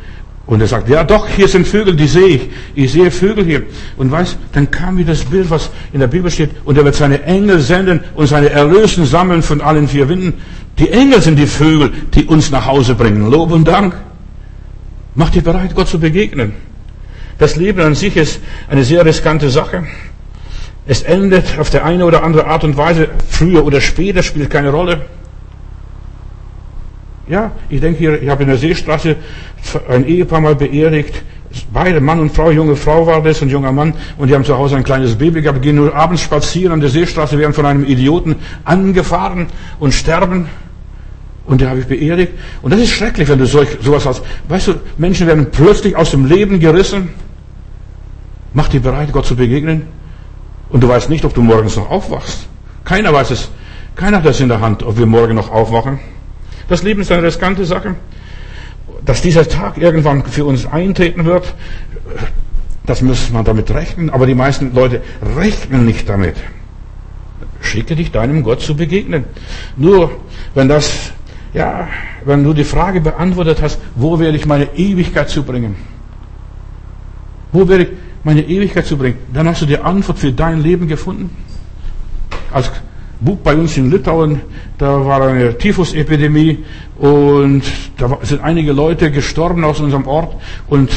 [0.47, 2.49] Und er sagt, ja doch, hier sind Vögel, die sehe ich.
[2.75, 3.62] Ich sehe Vögel hier.
[3.99, 6.95] Und weißt, dann kam mir das Bild, was in der Bibel steht, und er wird
[6.95, 10.33] seine Engel senden und seine Erlösen sammeln von allen vier Winden.
[10.79, 13.31] Die Engel sind die Vögel, die uns nach Hause bringen.
[13.31, 13.95] Lob und Dank.
[15.14, 16.55] Mach dich bereit, Gott zu begegnen.
[17.38, 18.40] Das Leben an sich ist
[18.71, 19.85] eine sehr riskante Sache.
[20.87, 24.71] Es endet auf der eine oder andere Art und Weise, früher oder später, spielt keine
[24.71, 25.03] Rolle.
[27.29, 29.16] Ja, ich denke hier, ich habe in der Seestraße
[29.88, 31.23] ein Ehepaar mal beerdigt.
[31.73, 34.57] Beide, Mann und Frau, junge Frau war das, ein junger Mann, und die haben zu
[34.57, 37.85] Hause ein kleines Baby gehabt, gehen nur abends spazieren an der Seestraße, werden von einem
[37.85, 40.49] Idioten angefahren und sterben.
[41.45, 42.33] Und den habe ich beerdigt.
[42.62, 44.23] Und das ist schrecklich, wenn du solch, sowas hast.
[44.49, 47.11] Weißt du, Menschen werden plötzlich aus dem Leben gerissen.
[48.55, 49.87] Mach dich bereit, Gott zu begegnen.
[50.72, 52.48] Und du weißt nicht, ob du morgens noch aufwachst.
[52.85, 53.50] Keiner weiß es.
[53.94, 56.00] Keiner hat das in der Hand, ob wir morgen noch aufwachen.
[56.68, 57.94] Das Leben ist eine riskante Sache.
[59.04, 61.54] Dass dieser Tag irgendwann für uns eintreten wird,
[62.87, 64.08] das muss man damit rechnen.
[64.08, 65.02] Aber die meisten Leute
[65.37, 66.37] rechnen nicht damit.
[67.61, 69.24] Schicke dich deinem Gott zu begegnen.
[69.76, 70.11] Nur
[70.54, 71.12] wenn das,
[71.52, 71.87] ja,
[72.24, 75.76] wenn du die Frage beantwortet hast, wo werde ich meine Ewigkeit zubringen?
[77.52, 77.90] Wo werde ich
[78.24, 79.18] meine Ewigkeit zubringen?
[79.32, 81.30] Dann hast du die Antwort für dein Leben gefunden.
[82.52, 82.70] Als
[83.20, 84.40] Bub bei uns in Litauen,
[84.78, 86.64] da war eine Typhusepidemie
[86.98, 87.62] und
[87.96, 90.35] da sind einige Leute gestorben aus unserem Ort
[90.68, 90.90] und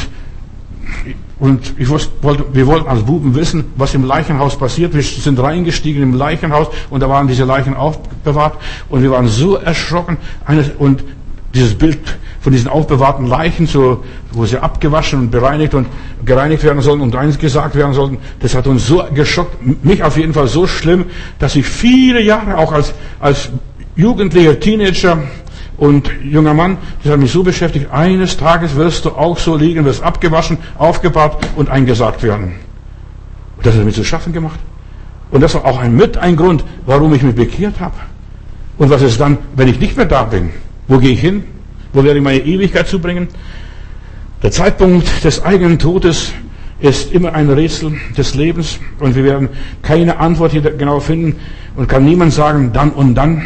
[1.38, 4.94] und ich wollte, wir wollten als Buben wissen, was im Leichenhaus passiert.
[4.94, 8.56] Wir sind reingestiegen im Leichenhaus und da waren diese Leichen aufbewahrt
[8.88, 10.16] und wir waren so erschrocken.
[10.78, 11.04] Und
[11.56, 11.98] dieses Bild
[12.40, 15.88] von diesen aufbewahrten Leichen, so, wo sie abgewaschen und bereinigt und
[16.24, 20.16] gereinigt werden sollen und eins gesagt werden sollten, das hat uns so geschockt, mich auf
[20.16, 21.06] jeden Fall so schlimm,
[21.38, 23.48] dass ich viele Jahre auch als, als
[23.96, 25.18] jugendlicher Teenager
[25.76, 29.84] und junger Mann, das hat mich so beschäftigt, eines Tages wirst du auch so liegen,
[29.84, 32.54] wirst abgewaschen, aufgebaut und eingesagt werden.
[33.56, 34.58] Und das hat mir zu schaffen gemacht.
[35.30, 37.96] Und das war auch ein, mit ein Grund, warum ich mich bekehrt habe.
[38.78, 40.50] Und was ist dann, wenn ich nicht mehr da bin?
[40.88, 41.44] Wo gehe ich hin?
[41.92, 43.28] Wo werde ich meine Ewigkeit zubringen?
[44.42, 46.32] Der Zeitpunkt des eigenen Todes
[46.80, 49.48] ist immer ein Rätsel des Lebens und wir werden
[49.82, 51.36] keine Antwort hier genau finden
[51.74, 53.42] und kann niemand sagen, dann und dann.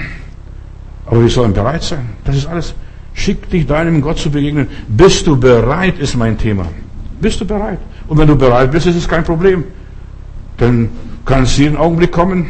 [1.07, 2.11] Aber wir sollen bereit sein.
[2.24, 2.74] Das ist alles.
[3.14, 4.68] Schick dich deinem Gott zu begegnen.
[4.88, 6.66] Bist du bereit, ist mein Thema.
[7.20, 7.79] Bist du bereit?
[8.09, 9.64] Und wenn du bereit bist, ist es kein Problem.
[10.57, 10.88] Dann
[11.24, 12.46] kann es jeden Augenblick kommen.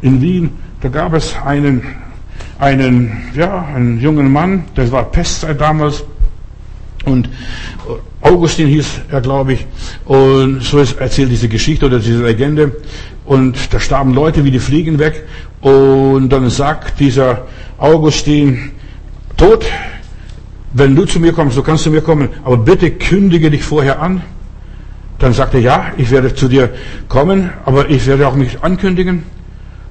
[0.00, 1.82] In Wien, da gab es einen,
[2.58, 6.04] einen, ja, einen jungen Mann, das war Pestzeit damals.
[7.04, 7.28] Und
[8.20, 9.66] Augustin hieß er, glaube ich.
[10.04, 12.76] Und so ist erzählt diese Geschichte oder diese Legende.
[13.24, 15.24] Und da starben Leute wie die Fliegen weg.
[15.60, 17.46] Und dann sagt dieser
[17.78, 18.72] Augustin,
[19.36, 19.66] Tod,
[20.72, 24.00] wenn du zu mir kommst, so kannst du mir kommen, aber bitte kündige dich vorher
[24.00, 24.22] an.
[25.18, 26.70] Dann sagt er, ja, ich werde zu dir
[27.08, 29.24] kommen, aber ich werde auch mich ankündigen.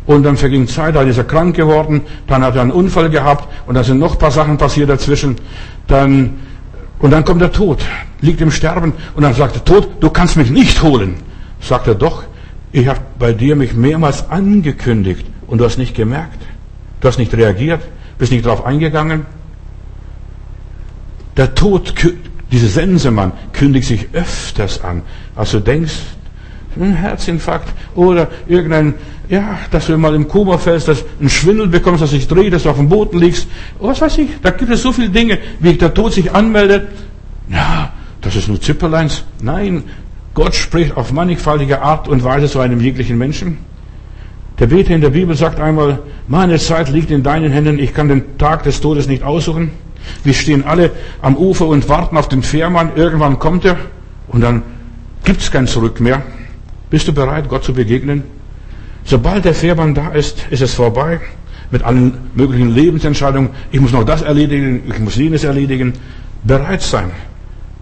[0.06, 3.48] Und dann verging Zeit, dann ist er krank geworden, dann hat er einen Unfall gehabt
[3.66, 5.36] und dann sind noch ein paar Sachen passiert dazwischen.
[5.88, 6.36] Dann,
[7.00, 7.84] und dann kommt der Tod,
[8.22, 11.16] liegt im Sterben und dann sagt der Tod, du kannst mich nicht holen.
[11.60, 12.24] Sagt er doch,
[12.72, 16.38] ich habe bei dir mich mehrmals angekündigt und du hast nicht gemerkt.
[17.02, 17.82] Du hast nicht reagiert,
[18.18, 19.26] bist nicht darauf eingegangen.
[21.38, 21.94] Der Tod,
[22.52, 25.02] diese Sensemann, kündigt sich öfters an,
[25.36, 25.94] als du denkst,
[26.76, 28.96] ein Herzinfarkt oder irgendein,
[29.30, 32.54] ja, dass du mal im Koma fällst, dass einen Schwindel bekommst, dass du dich drehst,
[32.54, 33.48] dass du auf dem Boden liegst.
[33.80, 36.88] Was weiß ich, da gibt es so viele Dinge, wie der Tod sich anmeldet.
[37.50, 39.24] Ja, das ist nur Zipperleins.
[39.42, 39.84] Nein,
[40.34, 43.58] Gott spricht auf mannigfaltige Art und Weise zu einem jeglichen Menschen.
[44.60, 48.08] Der Beter in der Bibel sagt einmal, meine Zeit liegt in deinen Händen, ich kann
[48.08, 49.72] den Tag des Todes nicht aussuchen.
[50.24, 53.78] Wir stehen alle am Ufer und warten auf den Fährmann, irgendwann kommt er
[54.28, 54.64] und dann
[55.24, 56.22] gibt's kein Zurück mehr.
[56.90, 58.24] Bist du bereit, Gott zu begegnen?
[59.04, 61.20] Sobald der Fährmann da ist, ist es vorbei
[61.72, 63.50] mit allen möglichen Lebensentscheidungen.
[63.72, 65.94] Ich muss noch das erledigen, ich muss jenes erledigen.
[66.44, 67.12] Bereit sein.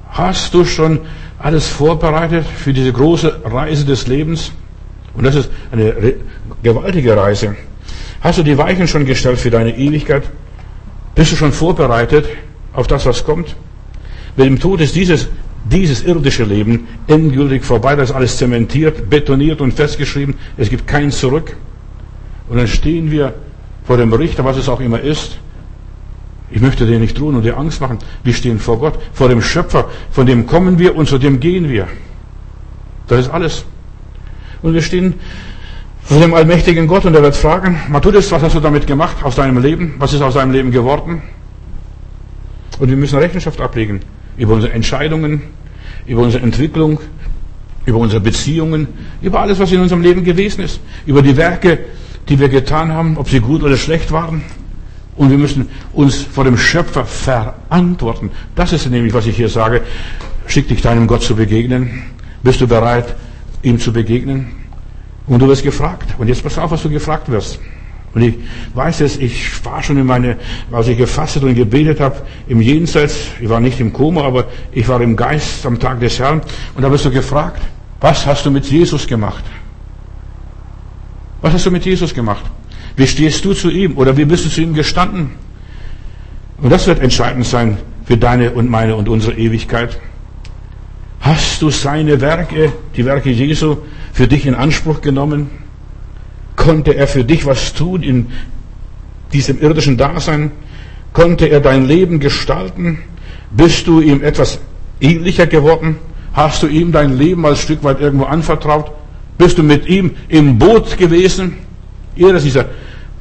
[0.09, 0.99] Hast du schon
[1.39, 4.51] alles vorbereitet für diese große Reise des Lebens?
[5.15, 6.15] Und das ist eine
[6.61, 7.55] gewaltige Reise.
[8.21, 10.23] Hast du die Weichen schon gestellt für deine Ewigkeit?
[11.15, 12.25] Bist du schon vorbereitet
[12.73, 13.55] auf das, was kommt?
[14.35, 15.27] Mit dem Tod ist dieses,
[15.65, 17.95] dieses irdische Leben endgültig vorbei.
[17.95, 20.35] Das ist alles zementiert, betoniert und festgeschrieben.
[20.57, 21.55] Es gibt kein Zurück.
[22.49, 23.33] Und dann stehen wir
[23.85, 25.37] vor dem Richter, was es auch immer ist.
[26.51, 27.97] Ich möchte dir nicht drohen und dir Angst machen.
[28.23, 29.89] Wir stehen vor Gott, vor dem Schöpfer.
[30.11, 31.87] Von dem kommen wir und zu dem gehen wir.
[33.07, 33.65] Das ist alles.
[34.61, 35.15] Und wir stehen
[36.03, 39.35] vor dem allmächtigen Gott und er wird fragen, Matthäus, was hast du damit gemacht aus
[39.35, 39.95] deinem Leben?
[39.97, 41.21] Was ist aus deinem Leben geworden?
[42.79, 44.01] Und wir müssen Rechenschaft ablegen
[44.37, 45.41] über unsere Entscheidungen,
[46.05, 46.99] über unsere Entwicklung,
[47.85, 48.87] über unsere Beziehungen,
[49.21, 51.79] über alles, was in unserem Leben gewesen ist, über die Werke,
[52.29, 54.41] die wir getan haben, ob sie gut oder schlecht waren.
[55.15, 58.31] Und wir müssen uns vor dem Schöpfer verantworten.
[58.55, 59.81] Das ist nämlich, was ich hier sage.
[60.47, 62.03] Schick dich deinem Gott zu begegnen.
[62.41, 63.15] Bist du bereit,
[63.61, 64.47] ihm zu begegnen?
[65.27, 66.15] Und du wirst gefragt.
[66.17, 67.59] Und jetzt pass auf, was du gefragt wirst.
[68.13, 68.35] Und ich
[68.75, 70.37] weiß es, ich war schon in meine,
[70.71, 74.87] als ich gefastet und gebetet habe, im Jenseits, ich war nicht im Koma, aber ich
[74.87, 76.41] war im Geist am Tag des Herrn.
[76.75, 77.61] Und da wirst du gefragt,
[77.99, 79.43] was hast du mit Jesus gemacht?
[81.41, 82.45] Was hast du mit Jesus gemacht?
[82.95, 83.97] Wie stehst du zu ihm?
[83.97, 85.31] Oder wie bist du zu ihm gestanden?
[86.57, 89.99] Und das wird entscheidend sein für deine und meine und unsere Ewigkeit.
[91.19, 93.77] Hast du seine Werke, die Werke Jesu,
[94.11, 95.62] für dich in Anspruch genommen?
[96.55, 98.27] Konnte er für dich was tun in
[99.31, 100.51] diesem irdischen Dasein?
[101.11, 102.99] Konnte er dein Leben gestalten?
[103.51, 104.59] Bist du ihm etwas
[104.99, 105.97] ähnlicher geworden?
[106.33, 108.91] Hast du ihm dein Leben als Stück weit irgendwo anvertraut?
[109.37, 111.57] Bist du mit ihm im Boot gewesen?
[112.15, 112.65] Er ist dieser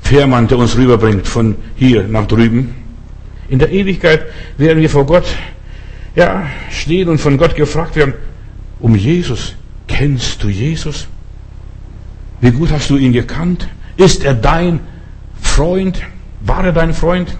[0.03, 2.75] Fährmann, der uns rüberbringt von hier nach drüben.
[3.49, 5.25] In der Ewigkeit werden wir vor Gott
[6.14, 8.14] ja, stehen und von Gott gefragt werden,
[8.81, 9.55] um Jesus.
[9.88, 11.07] Kennst du Jesus?
[12.42, 13.68] Wie gut hast du ihn gekannt?
[13.96, 14.81] Ist er dein
[15.40, 16.02] Freund?
[16.40, 17.38] War er dein Freund?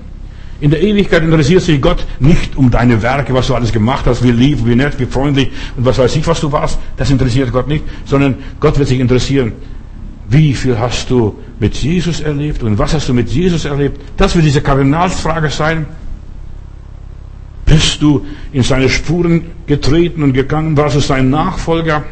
[0.60, 4.22] In der Ewigkeit interessiert sich Gott nicht um deine Werke, was du alles gemacht hast,
[4.22, 6.78] wie lieb, wie nett, wie freundlich und was weiß ich, was du warst.
[6.96, 9.52] Das interessiert Gott nicht, sondern Gott wird sich interessieren,
[10.28, 14.00] wie viel hast du mit Jesus erlebt und was hast du mit Jesus erlebt?
[14.16, 15.84] Das wird diese Kardinalsfrage sein.
[17.66, 20.76] Bist du in seine Spuren getreten und gegangen?
[20.76, 22.04] Warst du sein Nachfolger?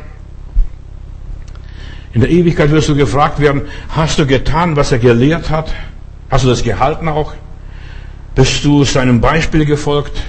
[2.13, 5.73] In der Ewigkeit wirst du gefragt werden, hast du getan, was er gelehrt hat?
[6.29, 7.35] Hast du das gehalten auch?
[8.35, 10.21] Bist du seinem Beispiel gefolgt?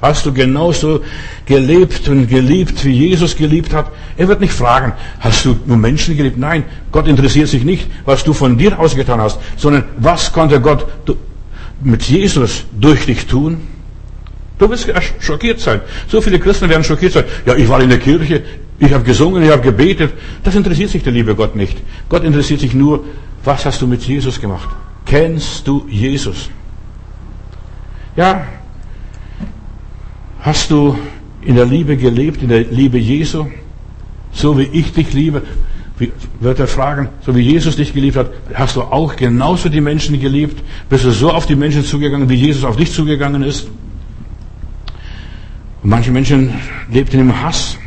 [0.00, 1.00] Hast du genauso
[1.46, 3.90] gelebt und geliebt, wie Jesus geliebt hat?
[4.16, 6.38] Er wird nicht fragen, hast du nur Menschen geliebt?
[6.38, 10.86] Nein, Gott interessiert sich nicht, was du von dir ausgetan hast, sondern was konnte Gott
[11.82, 13.60] mit Jesus durch dich tun?
[14.58, 14.88] Du wirst
[15.20, 15.80] schockiert sein.
[16.08, 17.24] So viele Christen werden schockiert sein.
[17.46, 18.42] Ja, ich war in der Kirche,
[18.78, 20.12] ich habe gesungen, ich habe gebetet.
[20.44, 21.78] Das interessiert sich der liebe Gott nicht.
[22.08, 23.04] Gott interessiert sich nur,
[23.44, 24.68] was hast du mit Jesus gemacht?
[25.04, 26.50] Kennst du Jesus?
[28.16, 28.46] Ja,
[30.40, 30.96] hast du
[31.42, 33.46] in der Liebe gelebt, in der Liebe Jesu?
[34.32, 35.42] So wie ich dich liebe,
[36.40, 40.20] wird er fragen, so wie Jesus dich geliebt hat, hast du auch genauso die Menschen
[40.20, 40.62] geliebt?
[40.88, 43.68] Bist du so auf die Menschen zugegangen, wie Jesus auf dich zugegangen ist?
[45.82, 46.54] Und manche Menschen
[46.90, 47.78] lebten im Hass.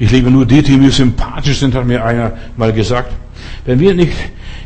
[0.00, 3.12] Ich liebe nur die, die mir sympathisch sind, hat mir einer mal gesagt.
[3.64, 4.16] Wenn wir nicht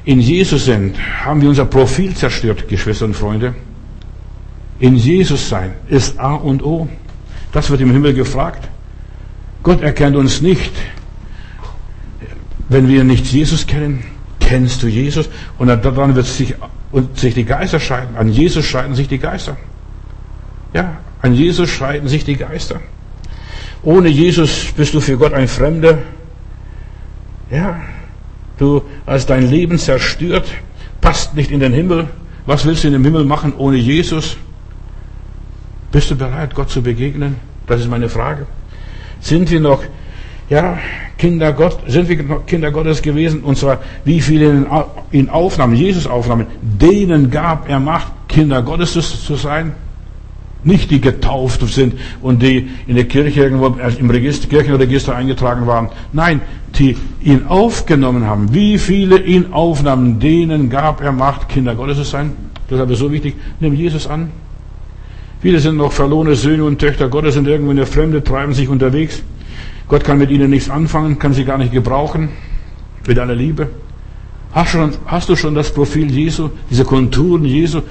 [0.06, 3.54] in Jesus sind, haben wir unser Profil zerstört, Geschwister und Freunde
[4.78, 6.88] in Jesus sein ist A und O.
[7.52, 8.68] Das wird im Himmel gefragt.
[9.62, 10.72] Gott erkennt uns nicht,
[12.68, 14.04] wenn wir nicht Jesus kennen.
[14.40, 15.30] Kennst du Jesus?
[15.58, 16.54] Und dann wird sich,
[16.92, 18.16] und sich die Geister scheiden.
[18.16, 19.56] An Jesus scheiden sich die Geister.
[20.74, 22.80] Ja, an Jesus scheiden sich die Geister.
[23.84, 25.98] Ohne Jesus bist du für Gott ein Fremder.
[27.50, 27.80] Ja,
[28.58, 30.46] du hast dein Leben zerstört,
[31.00, 32.08] passt nicht in den Himmel.
[32.46, 34.36] Was willst du in dem Himmel machen ohne Jesus?
[35.92, 37.36] Bist du bereit, Gott zu begegnen?
[37.66, 38.46] Das ist meine Frage.
[39.20, 39.82] Sind wir noch,
[40.48, 40.78] ja,
[41.18, 43.42] Kinder Gott, sind wir noch Kinder Gottes gewesen?
[43.42, 44.66] Und zwar, wie viele
[45.10, 49.72] in Aufnahmen, Jesus Aufnahmen, denen gab er Macht, Kinder Gottes zu sein?
[50.64, 55.90] Nicht die getauft sind und die in der Kirche irgendwo im Register, Kirchenregister eingetragen waren.
[56.12, 56.40] Nein,
[56.78, 58.52] die ihn aufgenommen haben.
[58.54, 62.32] Wie viele ihn aufnahmen, denen gab er Macht, Kinder Gottes zu sein?
[62.70, 64.30] Deshalb ist so wichtig, nimm Jesus an.
[65.40, 68.68] Viele sind noch verlorene Söhne und Töchter Gottes, sind irgendwo in der Fremde, treiben sich
[68.68, 69.22] unterwegs.
[69.88, 72.30] Gott kann mit ihnen nichts anfangen, kann sie gar nicht gebrauchen.
[73.06, 73.68] Mit aller Liebe.
[74.52, 77.82] Hast, schon, hast du schon das Profil Jesu, diese Konturen Jesu?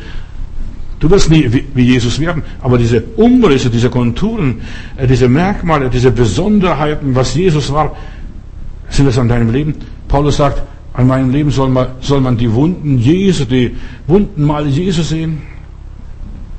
[1.03, 4.61] Du wirst nie wie Jesus werden, aber diese Umrisse, diese Konturen,
[4.95, 7.93] äh, diese Merkmale, diese Besonderheiten, was Jesus war,
[8.87, 9.75] sind das an deinem Leben?
[10.07, 10.63] Paulus sagt,
[10.93, 13.75] an meinem Leben soll man, soll man die Wunden Jesu, die
[14.07, 15.41] Wunden mal Jesu sehen.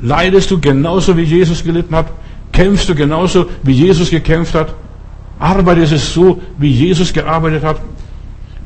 [0.03, 2.13] Leidest du genauso, wie Jesus gelitten hat?
[2.53, 4.75] Kämpfst du genauso, wie Jesus gekämpft hat?
[5.39, 7.81] Arbeitest es so, wie Jesus gearbeitet hat?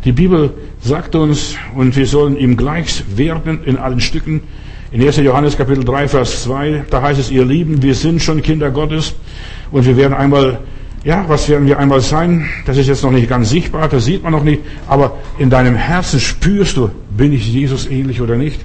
[0.05, 4.43] Die Bibel sagt uns, und wir sollen ihm gleich werden in allen Stücken.
[4.91, 5.19] In 1.
[5.19, 9.15] Johannes Kapitel 3, Vers 2, da heißt es, ihr Lieben, wir sind schon Kinder Gottes
[9.71, 10.61] und wir werden einmal,
[11.05, 12.49] ja, was werden wir einmal sein?
[12.65, 15.75] Das ist jetzt noch nicht ganz sichtbar, das sieht man noch nicht, aber in deinem
[15.75, 18.65] Herzen spürst du, bin ich Jesus ähnlich oder nicht?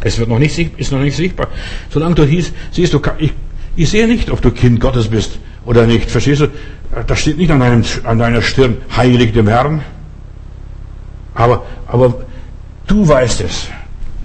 [0.00, 1.46] Es wird noch nicht, ist noch nicht sichtbar.
[1.88, 3.32] Solange du hieß, siehst du, ich,
[3.76, 6.10] ich sehe nicht, ob du Kind Gottes bist oder nicht.
[6.10, 6.48] Verstehst du?
[7.06, 9.82] Das steht nicht an, deinem, an deiner Stirn, heilig dem Herrn.
[11.34, 12.26] Aber, aber
[12.88, 13.68] du weißt es.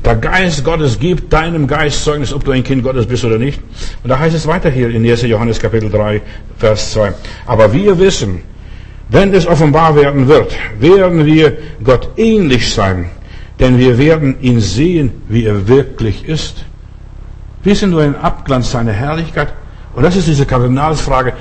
[0.06, 3.62] Der Geist Gottes gibt deinem Geist Zeugnis, ob du ein Kind Gottes bist oder nicht.
[4.04, 5.22] Und da heißt es weiter hier in 1.
[5.24, 6.22] Johannes Kapitel 3,
[6.58, 7.13] Vers 2.
[7.46, 8.42] Aber wir wissen,
[9.10, 13.12] wenn es offenbar werden wird, werden wir Gott ähnlich sein,
[13.60, 16.66] denn wir werden ihn sehen, wie er wirklich ist.
[17.63, 19.54] Wir sind nur ein Abglanz seiner Herrlichkeit.
[19.96, 21.34] Und das ist diese Kardinalsfrage.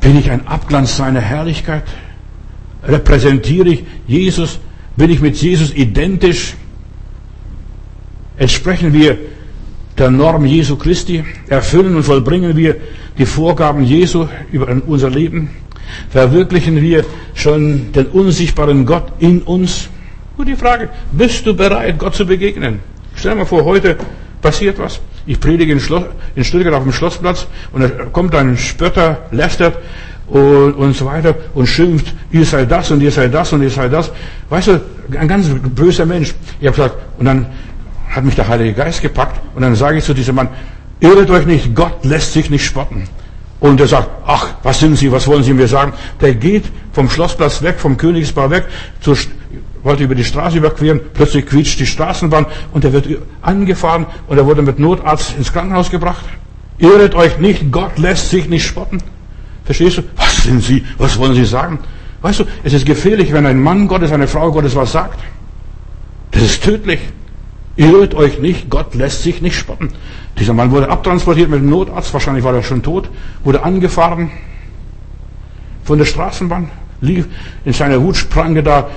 [0.00, 1.84] Bin ich ein Abglanz seiner Herrlichkeit?
[2.82, 4.58] Repräsentiere ich Jesus?
[4.96, 6.54] Bin ich mit Jesus identisch?
[8.36, 9.16] Entsprechen wir
[9.96, 11.24] der Norm Jesu Christi?
[11.48, 12.76] Erfüllen und vollbringen wir
[13.16, 15.50] die Vorgaben Jesu über unser Leben?
[16.10, 19.88] Verwirklichen wir schon den unsichtbaren Gott in uns?
[20.36, 22.80] Nur die Frage, bist du bereit, Gott zu begegnen?
[23.14, 23.96] Stell dir mal vor, heute
[24.42, 25.00] passiert was.
[25.26, 29.78] Ich predige in, Schloss, in Stuttgart auf dem Schlossplatz und da kommt ein Spötter, lästert
[30.26, 33.70] und, und so weiter und schimpft, ihr seid das und ihr seid das und ihr
[33.70, 34.10] seid das.
[34.48, 34.80] Weißt du,
[35.18, 36.34] ein ganz böser Mensch.
[36.60, 37.46] Ich habe gesagt, und dann
[38.14, 40.48] hat mich der Heilige Geist gepackt und dann sage ich zu diesem Mann,
[41.00, 43.08] irret euch nicht, Gott lässt sich nicht spotten.
[43.60, 45.92] Und er sagt, ach, was sind Sie, was wollen Sie mir sagen?
[46.20, 48.66] Der geht vom Schlossplatz weg, vom Königsbau weg,
[49.00, 49.16] zur,
[49.82, 53.08] wollte über die Straße überqueren, plötzlich quietscht die Straßenbahn und er wird
[53.42, 56.24] angefahren und er wurde mit Notarzt ins Krankenhaus gebracht.
[56.78, 58.98] Irret euch nicht, Gott lässt sich nicht spotten.
[59.64, 60.02] Verstehst du?
[60.16, 60.84] Was sind Sie?
[60.98, 61.78] Was wollen Sie sagen?
[62.22, 65.18] Weißt du, es ist gefährlich, wenn ein Mann Gottes, eine Frau Gottes was sagt.
[66.30, 67.00] Das ist tödlich.
[67.76, 69.90] Irret euch nicht, Gott lässt sich nicht spotten.
[70.38, 73.10] Dieser Mann wurde abtransportiert mit dem Notarzt, wahrscheinlich war er schon tot,
[73.42, 74.30] wurde angefahren
[75.82, 77.26] von der Straßenbahn, lief
[77.64, 78.88] in seiner Wut, sprang da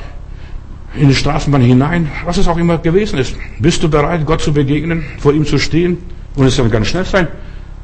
[0.95, 3.35] in die Straßenbahn hinein, was es auch immer gewesen ist.
[3.59, 5.97] Bist du bereit, Gott zu begegnen, vor ihm zu stehen?
[6.35, 7.27] Und es soll ganz schnell sein.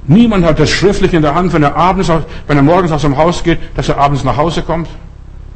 [0.05, 2.11] Niemand hat das schriftlich in der Hand, wenn er abends,
[2.47, 4.87] wenn er morgens aus dem Haus geht, dass er abends nach Hause kommt.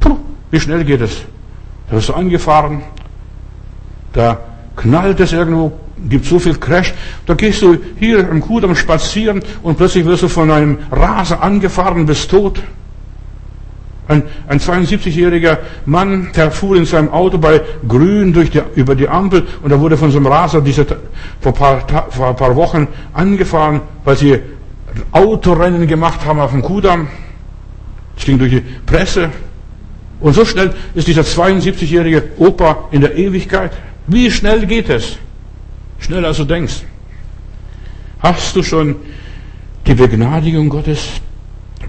[0.00, 0.16] Puh,
[0.50, 1.22] wie schnell geht es?
[1.88, 2.82] Da wirst du angefahren,
[4.12, 4.38] da
[4.78, 5.72] knallt es irgendwo,
[6.08, 6.94] gibt so viel Crash.
[7.26, 12.06] Da gehst du hier im Kudamm spazieren und plötzlich wirst du von einem Raser angefahren,
[12.06, 12.62] bist tot.
[14.06, 19.06] Ein, ein 72-jähriger Mann, der fuhr in seinem Auto bei Grün durch die, über die
[19.06, 20.86] Ampel und er wurde von so einem Raser diese,
[21.40, 24.38] vor, paar, vor ein paar Wochen angefahren, weil sie
[25.12, 27.08] Autorennen gemacht haben auf dem Kudamm.
[28.16, 29.28] Es ging durch die Presse.
[30.20, 33.72] Und so schnell ist dieser 72-jährige Opa in der Ewigkeit.
[34.08, 35.18] Wie schnell geht es?
[36.00, 36.82] Schneller als du denkst.
[38.20, 38.96] Hast du schon
[39.86, 41.08] die Begnadigung Gottes?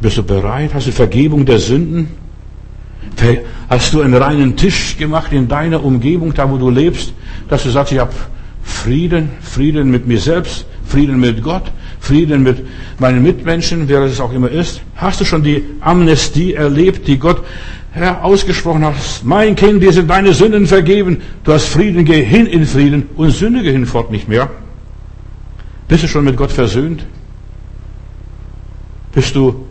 [0.01, 0.73] Bist du bereit?
[0.73, 2.09] Hast du Vergebung der Sünden?
[3.69, 7.13] Hast du einen reinen Tisch gemacht in deiner Umgebung, da wo du lebst,
[7.47, 8.13] dass du sagst, ich habe
[8.63, 12.65] Frieden, Frieden mit mir selbst, Frieden mit Gott, Frieden mit
[12.99, 14.81] meinen Mitmenschen, wer es auch immer ist?
[14.95, 17.43] Hast du schon die Amnestie erlebt, die Gott
[17.91, 22.45] Herr, ausgesprochen hast, mein Kind, dir sind deine Sünden vergeben, du hast Frieden, geh hin
[22.45, 24.49] in Frieden und sündige hinfort nicht mehr.
[25.87, 27.03] Bist du schon mit Gott versöhnt?
[29.11, 29.65] Bist du,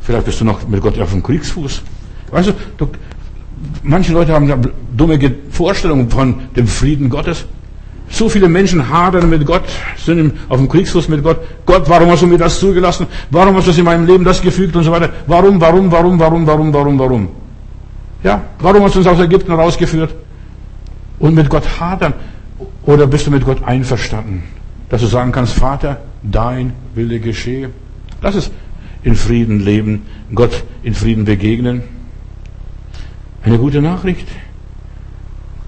[0.00, 1.82] vielleicht bist du noch mit Gott auf dem Kriegsfuß.
[2.30, 2.88] Weißt du, du
[3.82, 5.18] manche Leute haben dumme
[5.50, 7.46] Vorstellungen von dem Frieden Gottes.
[8.08, 9.64] So viele Menschen hadern mit Gott,
[9.96, 11.38] sind auf dem Kriegsfuß mit Gott.
[11.66, 13.06] Gott, warum hast du mir das zugelassen?
[13.30, 15.10] Warum hast du in meinem Leben das gefügt und so weiter?
[15.26, 17.28] Warum, warum, warum, warum, warum, warum, warum?
[18.22, 20.14] Ja, warum hast du uns aus Ägypten rausgeführt?
[21.18, 22.14] Und mit Gott hadern.
[22.84, 24.42] Oder bist du mit Gott einverstanden?
[24.90, 27.70] Dass du sagen kannst, Vater, dein Wille geschehe.
[28.20, 28.50] Lass es
[29.02, 30.02] in Frieden leben,
[30.34, 31.82] Gott in Frieden begegnen.
[33.42, 34.26] Eine gute Nachricht.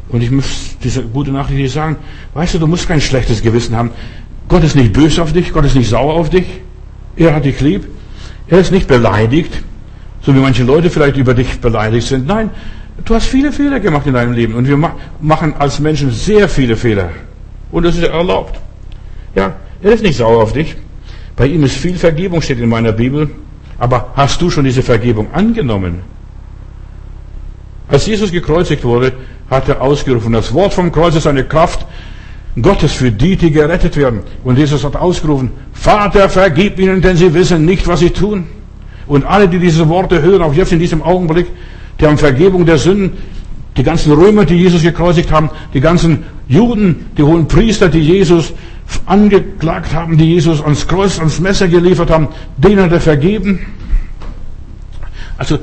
[0.08, 1.96] Und ich muss diese gute Nachricht dir sagen,
[2.34, 3.90] weißt du, du musst kein schlechtes Gewissen haben.
[4.48, 6.46] Gott ist nicht böse auf dich, Gott ist nicht sauer auf dich.
[7.16, 7.84] Er hat dich lieb.
[8.48, 9.52] Er ist nicht beleidigt,
[10.22, 12.26] so wie manche Leute vielleicht über dich beleidigt sind.
[12.26, 12.50] Nein,
[13.04, 14.54] du hast viele Fehler gemacht in deinem Leben.
[14.54, 14.76] Und wir
[15.20, 17.10] machen als Menschen sehr viele Fehler.
[17.72, 18.60] Und das ist erlaubt.
[19.34, 20.76] Ja, er ist nicht sauer auf dich.
[21.34, 23.28] Bei ihm ist viel Vergebung, steht in meiner Bibel.
[23.78, 26.00] Aber hast du schon diese Vergebung angenommen?
[27.88, 29.12] Als Jesus gekreuzigt wurde,
[29.50, 31.86] hat er ausgerufen, das Wort vom Kreuz ist eine Kraft
[32.60, 34.20] Gottes für die, die gerettet werden.
[34.42, 38.46] Und Jesus hat ausgerufen, Vater, vergib ihnen, denn sie wissen nicht, was sie tun.
[39.06, 41.46] Und alle, die diese Worte hören, auch jetzt in diesem Augenblick,
[42.00, 43.12] die haben Vergebung der Sünden.
[43.76, 48.54] Die ganzen Römer, die Jesus gekreuzigt haben, die ganzen Juden, die hohen Priester, die Jesus
[49.04, 53.66] angeklagt haben, die Jesus ans Kreuz, ans Messer geliefert haben, denen hat er vergeben.
[55.36, 55.58] Also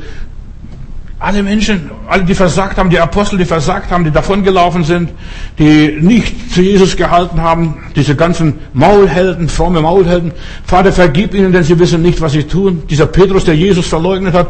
[1.23, 5.09] alle Menschen, alle, die versagt haben, die Apostel, die versagt haben, die davongelaufen sind,
[5.57, 10.33] die nicht zu Jesus gehalten haben, diese ganzen Maulhelden, fromme Maulhelden.
[10.65, 12.83] Vater, vergib ihnen, denn sie wissen nicht, was sie tun.
[12.89, 14.47] Dieser Petrus, der Jesus verleugnet hat,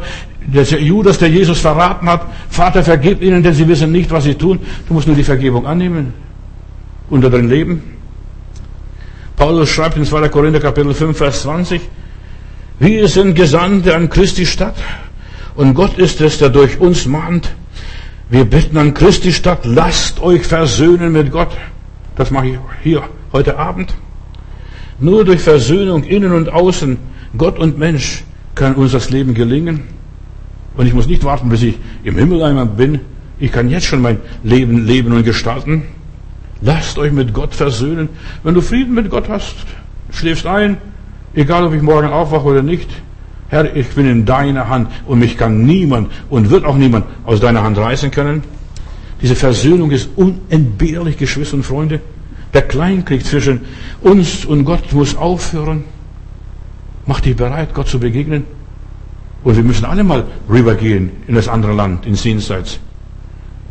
[0.47, 2.25] der Judas, der Jesus verraten hat.
[2.49, 4.59] Vater, vergib ihnen, denn sie wissen nicht, was sie tun.
[4.88, 6.12] Du musst nur die Vergebung annehmen.
[7.07, 7.83] Unter dein Leben.
[9.36, 10.27] Paulus schreibt in 2.
[10.29, 11.81] Korinther Kapitel 5, Vers 20,
[12.79, 14.75] wir sind Gesandte an Christi Stadt
[15.55, 17.53] und Gott ist es, der durch uns mahnt.
[18.29, 21.51] Wir bitten an Christi Stadt, lasst euch versöhnen mit Gott.
[22.15, 23.93] Das mache ich hier heute Abend.
[24.99, 26.97] Nur durch Versöhnung innen und außen,
[27.37, 28.23] Gott und Mensch,
[28.56, 29.81] kann uns das Leben gelingen.
[30.75, 32.99] Und ich muss nicht warten, bis ich im Himmel einmal bin.
[33.39, 35.83] Ich kann jetzt schon mein Leben leben und gestalten.
[36.62, 38.10] Lasst euch mit Gott versöhnen.
[38.43, 39.56] Wenn du Frieden mit Gott hast,
[40.12, 40.77] schläfst ein,
[41.33, 42.89] egal ob ich morgen aufwache oder nicht,
[43.54, 47.39] Herr, ich bin in deiner Hand und mich kann niemand und wird auch niemand aus
[47.39, 48.41] deiner Hand reißen können.
[49.21, 51.99] Diese Versöhnung ist unentbehrlich, Geschwister und Freunde.
[52.56, 53.62] Der Kleinkrieg zwischen
[54.01, 55.83] uns und Gott muss aufhören.
[57.06, 58.45] Mach dich bereit, Gott zu begegnen.
[59.43, 62.79] Und wir müssen alle mal rübergehen in das andere Land, ins Jenseits.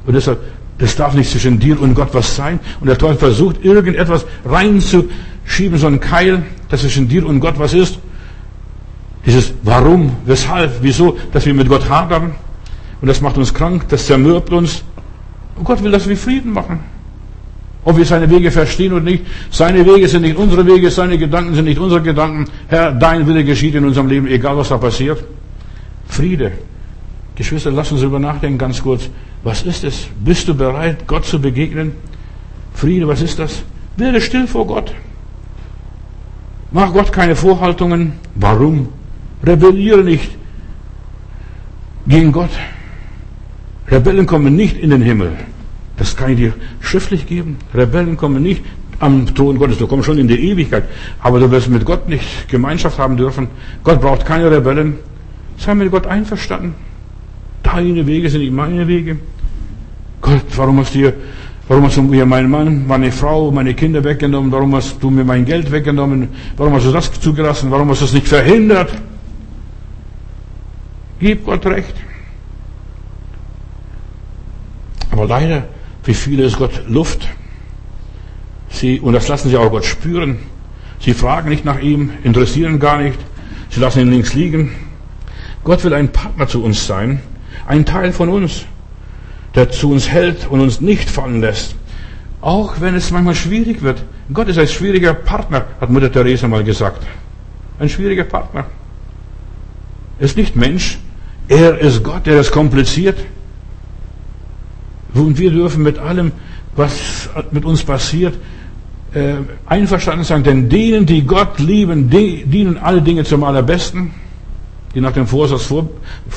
[0.06, 0.38] Und deshalb,
[0.78, 2.60] das darf nicht zwischen dir und Gott was sein.
[2.78, 7.74] Und der Teufel versucht, irgendetwas reinzuschieben, so ein Keil, dass zwischen dir und Gott was
[7.74, 7.98] ist.
[9.24, 12.34] Dieses Warum, weshalb, wieso, dass wir mit Gott hadern.
[13.00, 14.84] Und das macht uns krank, das zermürbt uns.
[15.56, 16.80] Und Gott will, dass wir Frieden machen.
[17.84, 19.24] Ob wir seine Wege verstehen oder nicht.
[19.50, 22.46] Seine Wege sind nicht unsere Wege, seine Gedanken sind nicht unsere Gedanken.
[22.68, 25.22] Herr, dein Wille geschieht in unserem Leben, egal was da passiert.
[26.06, 26.52] Friede.
[27.34, 29.08] Geschwister, lass uns darüber nachdenken ganz kurz.
[29.42, 30.06] Was ist es?
[30.24, 31.92] Bist du bereit, Gott zu begegnen?
[32.74, 33.62] Friede, was ist das?
[33.96, 34.94] Werde still vor Gott.
[36.70, 38.14] Mach Gott keine Vorhaltungen.
[38.34, 38.88] Warum?
[39.44, 40.36] Rebelliere nicht
[42.06, 42.50] gegen Gott.
[43.88, 45.32] Rebellen kommen nicht in den Himmel.
[45.96, 47.58] Das kann ich dir schriftlich geben.
[47.74, 48.64] Rebellen kommen nicht
[49.00, 49.78] am Thron Gottes.
[49.78, 50.84] Du kommst schon in die Ewigkeit.
[51.20, 53.48] Aber du wirst mit Gott nicht Gemeinschaft haben dürfen.
[53.84, 54.94] Gott braucht keine Rebellen.
[55.58, 56.74] Sei mit Gott einverstanden.
[57.62, 59.18] Deine Wege sind nicht meine Wege.
[60.20, 61.14] Gott, warum hast du dir,
[61.68, 64.50] warum hast du mir meinen Mann, meine Frau, meine Kinder weggenommen?
[64.52, 66.28] Warum hast du mir mein Geld weggenommen?
[66.56, 67.70] Warum hast du das zugelassen?
[67.70, 68.92] Warum hast du es nicht verhindert?
[71.22, 71.94] Gib Gott recht.
[75.12, 75.68] Aber leider,
[76.02, 77.28] für viele ist Gott Luft.
[78.70, 80.38] Sie, und das lassen sie auch Gott spüren.
[80.98, 83.20] Sie fragen nicht nach ihm, interessieren gar nicht.
[83.70, 84.72] Sie lassen ihn links liegen.
[85.62, 87.20] Gott will ein Partner zu uns sein,
[87.68, 88.64] ein Teil von uns,
[89.54, 91.76] der zu uns hält und uns nicht fallen lässt.
[92.40, 94.02] Auch wenn es manchmal schwierig wird.
[94.32, 97.06] Gott ist ein schwieriger Partner, hat Mutter Teresa mal gesagt.
[97.78, 98.66] Ein schwieriger Partner.
[100.18, 100.98] Er ist nicht Mensch.
[101.52, 103.18] Er ist Gott, er ist kompliziert.
[105.12, 106.32] Und wir dürfen mit allem,
[106.74, 108.34] was mit uns passiert,
[109.12, 109.34] äh,
[109.66, 110.42] einverstanden sein.
[110.42, 114.12] Denn denen, die Gott lieben, dienen alle Dinge zum allerbesten
[114.94, 115.88] die nach dem Vorsatz vor,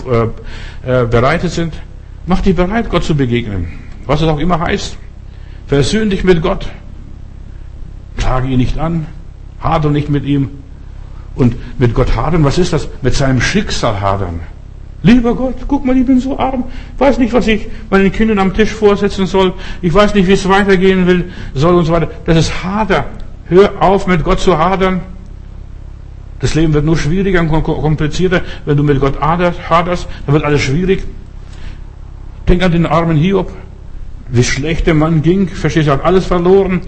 [0.09, 1.73] äh, äh, bereitet sind.
[2.25, 3.67] Mach dich bereit, Gott zu begegnen.
[4.05, 4.97] Was es auch immer heißt.
[5.67, 6.67] Versöhn dich mit Gott.
[8.17, 9.07] Klage ihn nicht an.
[9.59, 10.49] Hadere nicht mit ihm.
[11.35, 12.87] Und mit Gott hadern, was ist das?
[13.01, 14.39] Mit seinem Schicksal hadern.
[15.05, 16.63] Lieber Gott, guck mal, ich bin so arm,
[16.97, 19.53] weiß nicht, was ich meinen Kindern am Tisch vorsetzen soll,
[19.83, 22.09] ich weiß nicht, wie es weitergehen will, soll und so weiter.
[22.25, 23.05] Das ist Hader.
[23.47, 25.01] Hör auf, mit Gott zu hadern.
[26.39, 30.61] Das Leben wird nur schwieriger und komplizierter, wenn du mit Gott haderst, dann wird alles
[30.61, 31.03] schwierig.
[32.47, 33.51] Denk an den armen Hiob,
[34.29, 36.81] wie schlecht der Mann ging, verstehst du, er hat alles verloren.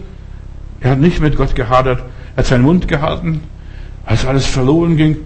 [0.80, 2.00] Er hat nicht mit Gott gehadert,
[2.36, 3.42] er hat seinen Mund gehalten,
[4.08, 5.18] als alles verloren ging.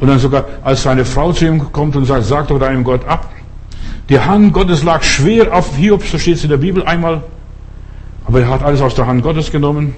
[0.00, 3.06] Und dann sogar, als seine Frau zu ihm kommt und sagt, sag doch deinem Gott
[3.06, 3.30] ab.
[4.08, 7.22] Die Hand Gottes lag schwer auf Hiob, so steht es in der Bibel einmal.
[8.24, 9.94] Aber er hat alles aus der Hand Gottes genommen.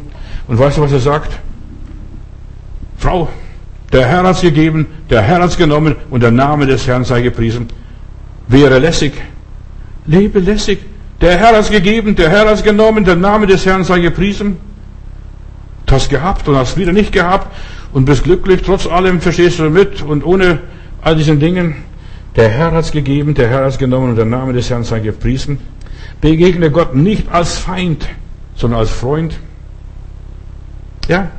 [0.49, 1.39] Und weißt du, was er sagt?
[2.99, 3.29] Frau,
[3.93, 7.69] der Herr hat's gegeben, der Herr hat's genommen und der Name des Herrn sei gepriesen.
[8.49, 9.13] Wäre lässig.
[10.07, 10.81] Lebe lässig.
[11.21, 14.57] Der Herr hat's gegeben, der Herr hat's genommen, der Name des Herrn sei gepriesen.
[15.87, 17.49] Du hast gehabt und hast wieder nicht gehabt
[17.93, 20.61] und bist glücklich, trotz allem verstehst du mit und ohne
[21.03, 21.77] all diesen Dingen.
[22.37, 25.59] Der Herr hat's gegeben, der Herr hat's genommen und der Name des Herrn sei gepriesen.
[26.21, 28.09] Begegne Gott nicht als Feind,
[28.55, 29.39] sondern als Freund.
[31.09, 31.31] Ja,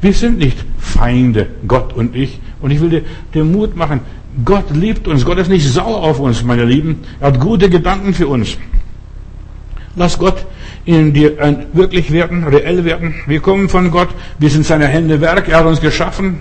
[0.00, 2.40] wir sind nicht Feinde, Gott und ich.
[2.60, 3.02] Und ich will dir
[3.34, 4.00] den Mut machen.
[4.44, 5.24] Gott liebt uns.
[5.24, 7.00] Gott ist nicht sauer auf uns, meine Lieben.
[7.20, 8.56] Er hat gute Gedanken für uns.
[9.94, 10.46] Lass Gott
[10.84, 11.36] in dir
[11.72, 13.14] wirklich werden, reell werden.
[13.26, 14.08] Wir kommen von Gott.
[14.38, 15.48] Wir sind seine Hände Werk.
[15.48, 16.40] Er hat uns geschaffen.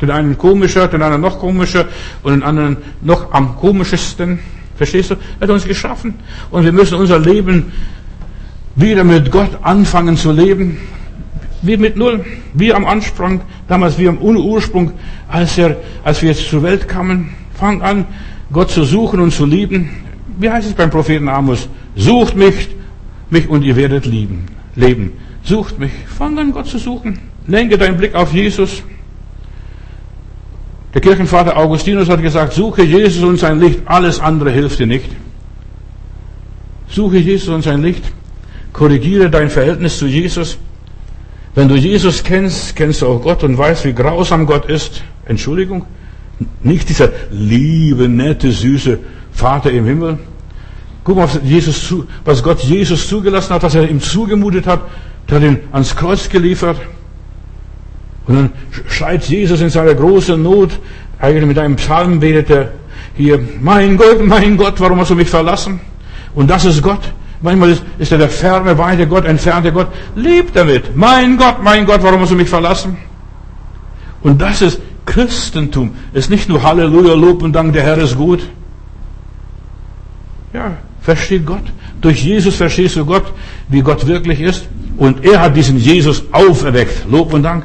[0.00, 1.86] Den einen komischer, den anderen noch komischer
[2.22, 4.38] und den anderen noch am komischesten.
[4.76, 5.14] Verstehst du?
[5.38, 6.14] Er hat uns geschaffen.
[6.50, 7.72] Und wir müssen unser Leben
[8.76, 10.78] wieder mit Gott anfangen zu leben.
[11.62, 14.92] Wie mit Null, wie am Anfang, damals wie am Ursprung,
[15.28, 17.30] als, er, als wir jetzt zur Welt kamen.
[17.54, 18.06] Fang an,
[18.50, 19.90] Gott zu suchen und zu lieben.
[20.38, 21.68] Wie heißt es beim Propheten Amos?
[21.96, 22.68] Sucht mich,
[23.30, 25.12] mich und ihr werdet lieben, leben.
[25.42, 25.92] Sucht mich.
[26.06, 27.18] Fang an, Gott zu suchen.
[27.46, 28.82] Lenke deinen Blick auf Jesus.
[30.92, 35.10] Der Kirchenvater Augustinus hat gesagt, suche Jesus und sein Licht, alles andere hilft dir nicht.
[36.88, 38.02] Suche Jesus und sein Licht.
[38.72, 40.58] Korrigiere dein Verhältnis zu Jesus.
[41.54, 45.02] Wenn du Jesus kennst, kennst du auch Gott und weißt, wie grausam Gott ist.
[45.26, 45.84] Entschuldigung?
[46.62, 48.98] Nicht dieser liebe, nette, süße
[49.32, 50.18] Vater im Himmel.
[51.04, 51.94] Guck mal, was, Jesus,
[52.24, 54.80] was Gott Jesus zugelassen hat, was er ihm zugemutet hat.
[55.28, 56.76] Der hat ihn ans Kreuz geliefert.
[58.26, 58.52] Und dann
[58.88, 60.70] schreit Jesus in seiner großen Not,
[61.18, 62.72] eigentlich mit einem Psalm betet er
[63.14, 65.80] hier, mein Gott, mein Gott, warum hast du mich verlassen?
[66.34, 67.12] Und das ist Gott.
[67.42, 69.88] Manchmal ist, ist er der ferne, weite Gott, entfernte Gott.
[70.14, 70.96] Lebt damit.
[70.96, 72.96] Mein Gott, mein Gott, warum musst du mich verlassen?
[74.22, 75.94] Und das ist Christentum.
[76.12, 78.40] Ist nicht nur Halleluja, Lob und Dank, der Herr ist gut.
[80.52, 80.76] Ja,
[81.16, 81.64] versteht Gott.
[82.00, 83.24] Durch Jesus verstehst du Gott,
[83.68, 84.68] wie Gott wirklich ist.
[84.96, 87.06] Und er hat diesen Jesus auferweckt.
[87.10, 87.64] Lob und Dank.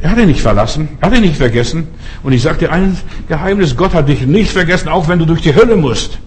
[0.00, 1.88] Er hat ihn nicht verlassen, er hat ihn nicht vergessen.
[2.22, 2.96] Und ich sage dir ein
[3.26, 6.18] Geheimnis, Gott hat dich nicht vergessen, auch wenn du durch die Hölle musst.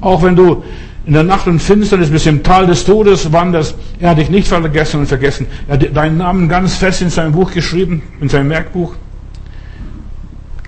[0.00, 0.62] Auch wenn du
[1.06, 3.74] in der Nacht und Finsternis bis im Tal des Todes wanderst.
[3.98, 5.46] Er hat dich nicht vergessen und vergessen.
[5.66, 8.94] Er hat deinen Namen ganz fest in sein Buch geschrieben, in sein Merkbuch.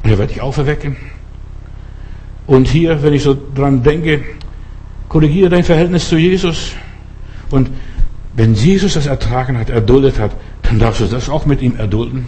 [0.03, 0.97] Und er wird dich auferwecken.
[2.47, 4.25] Und hier, wenn ich so dran denke,
[5.17, 6.73] korrigiere dein Verhältnis zu Jesus.
[7.51, 7.71] Und
[8.35, 10.33] wenn Jesus das ertragen hat, erduldet hat,
[10.65, 12.27] dann darfst du das auch mit ihm erdulden.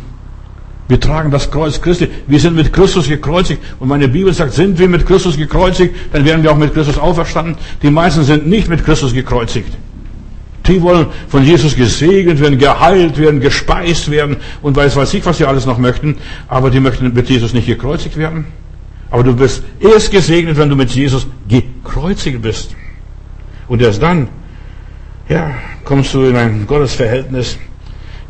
[0.89, 2.09] Wir tragen das Kreuz Christi.
[2.27, 3.61] Wir sind mit Christus gekreuzigt.
[3.79, 6.97] Und meine Bibel sagt, sind wir mit Christus gekreuzigt, dann werden wir auch mit Christus
[6.97, 7.57] auferstanden.
[7.83, 9.69] Die meisten sind nicht mit Christus gekreuzigt.
[10.67, 15.37] Die wollen von Jesus gesegnet werden, geheilt werden, gespeist werden und weiß weiß ich, was
[15.37, 16.17] sie alles noch möchten.
[16.49, 18.47] Aber die möchten mit Jesus nicht gekreuzigt werden.
[19.11, 22.77] Aber du bist erst gesegnet, wenn du mit Jesus gekreuzigt bist.
[23.69, 24.29] Und erst dann,
[25.29, 25.55] ja,
[25.85, 27.59] kommst du in ein Gottesverhältnis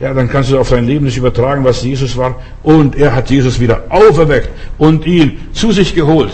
[0.01, 2.37] ja, dann kannst du auf dein Leben nicht übertragen, was Jesus war.
[2.63, 6.33] Und er hat Jesus wieder auferweckt und ihn zu sich geholt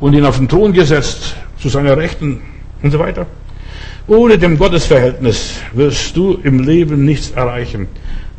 [0.00, 2.40] und ihn auf den Thron gesetzt, zu seiner Rechten
[2.82, 3.26] und so weiter.
[4.06, 7.86] Ohne dem Gottesverhältnis wirst du im Leben nichts erreichen.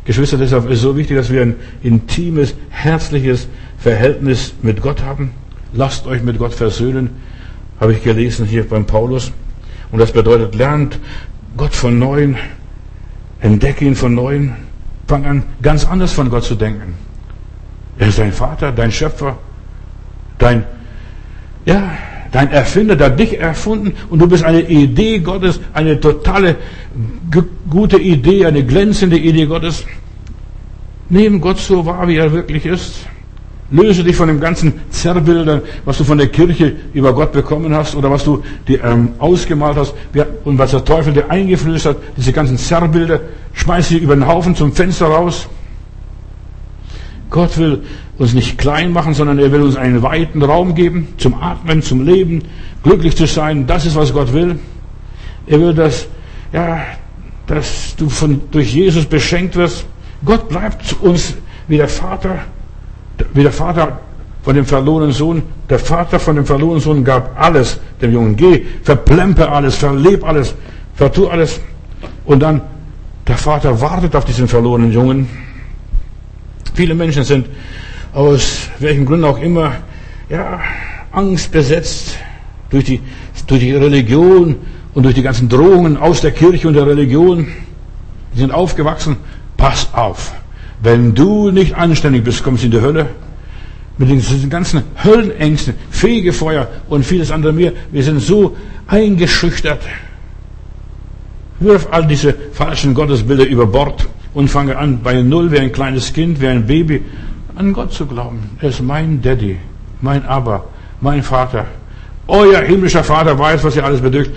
[0.04, 3.48] Geschwister, deshalb ist es so wichtig, dass wir ein intimes, herzliches
[3.78, 5.30] Verhältnis mit Gott haben.
[5.74, 7.10] Lasst euch mit Gott versöhnen,
[7.80, 9.32] habe ich gelesen hier beim Paulus.
[9.90, 10.98] Und das bedeutet, lernt
[11.56, 12.36] Gott von neuem
[13.44, 14.52] Entdecke ihn von neuem.
[15.06, 16.94] Fang an, ganz anders von Gott zu denken.
[17.98, 19.36] Er ist dein Vater, dein Schöpfer,
[20.38, 20.64] dein,
[21.66, 21.90] ja,
[22.32, 26.56] dein Erfinder, der dich erfunden und du bist eine Idee Gottes, eine totale
[27.68, 29.84] gute Idee, eine glänzende Idee Gottes.
[31.10, 33.06] Nehmen Gott so wahr, wie er wirklich ist.
[33.70, 37.96] Löse dich von dem ganzen Zerrbildern, was du von der Kirche über Gott bekommen hast
[37.96, 39.94] oder was du dir ähm, ausgemalt hast
[40.44, 41.96] und was der Teufel dir eingeflößt hat.
[42.16, 43.20] Diese ganzen Zerrbilder,
[43.54, 45.48] schmeiß sie über den Haufen zum Fenster raus.
[47.30, 47.82] Gott will
[48.18, 52.04] uns nicht klein machen, sondern er will uns einen weiten Raum geben zum Atmen, zum
[52.04, 52.42] Leben,
[52.82, 53.66] glücklich zu sein.
[53.66, 54.58] Das ist, was Gott will.
[55.46, 56.06] Er will, dass,
[56.52, 56.82] ja,
[57.46, 59.86] dass du von, durch Jesus beschenkt wirst.
[60.24, 61.34] Gott bleibt uns
[61.66, 62.40] wie der Vater
[63.32, 63.98] wie der Vater
[64.42, 68.36] von dem verlorenen Sohn, der Vater von dem verlorenen Sohn gab alles dem Jungen.
[68.36, 70.54] Geh, verplempe alles, verleb alles,
[70.94, 71.60] vertu alles.
[72.26, 72.60] Und dann,
[73.26, 75.28] der Vater wartet auf diesen verlorenen Jungen.
[76.74, 77.46] Viele Menschen sind
[78.12, 79.72] aus welchen Gründen auch immer,
[80.28, 80.60] ja,
[81.12, 82.18] Angst besetzt
[82.70, 83.00] durch die,
[83.46, 84.56] durch die Religion
[84.94, 87.48] und durch die ganzen Drohungen aus der Kirche und der Religion.
[88.34, 89.16] Die sind aufgewachsen.
[89.56, 90.34] Pass auf.
[90.84, 93.06] Wenn du nicht anständig bist, kommst du in die Hölle.
[93.96, 97.72] Mit den ganzen Höllenängsten, Fegefeuer und vieles andere mehr.
[97.90, 98.54] Wir sind so
[98.86, 99.80] eingeschüchtert.
[101.58, 106.12] Wirf all diese falschen Gottesbilder über Bord und fange an, bei Null wie ein kleines
[106.12, 107.00] Kind, wie ein Baby,
[107.56, 108.50] an Gott zu glauben.
[108.60, 109.56] Er ist mein Daddy,
[110.02, 110.64] mein Abba,
[111.00, 111.64] mein Vater.
[112.26, 114.32] Euer himmlischer Vater weiß, was ihr alles bedrückt.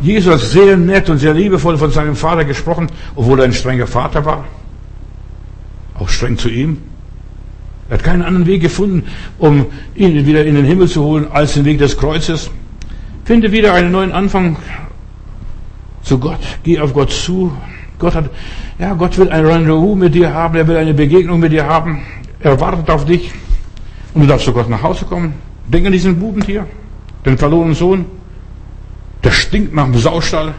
[0.00, 3.86] Jesus hat sehr nett und sehr liebevoll von seinem Vater gesprochen, obwohl er ein strenger
[3.86, 4.44] Vater war
[5.98, 6.78] auch streng zu ihm.
[7.88, 9.04] Er hat keinen anderen Weg gefunden,
[9.38, 12.50] um ihn wieder in den Himmel zu holen, als den Weg des Kreuzes.
[13.24, 14.56] Finde wieder einen neuen Anfang
[16.02, 16.40] zu Gott.
[16.62, 17.52] Geh auf Gott zu.
[17.98, 18.30] Gott hat,
[18.78, 20.56] ja, Gott will ein Rendezvous mit dir haben.
[20.56, 22.02] Er will eine Begegnung mit dir haben.
[22.40, 23.32] Er wartet auf dich.
[24.14, 25.34] Und du darfst zu Gott nach Hause kommen.
[25.66, 26.66] Denk an diesen Buben hier,
[27.24, 28.04] den verlorenen Sohn.
[29.22, 30.54] Der stinkt nach dem Saustall.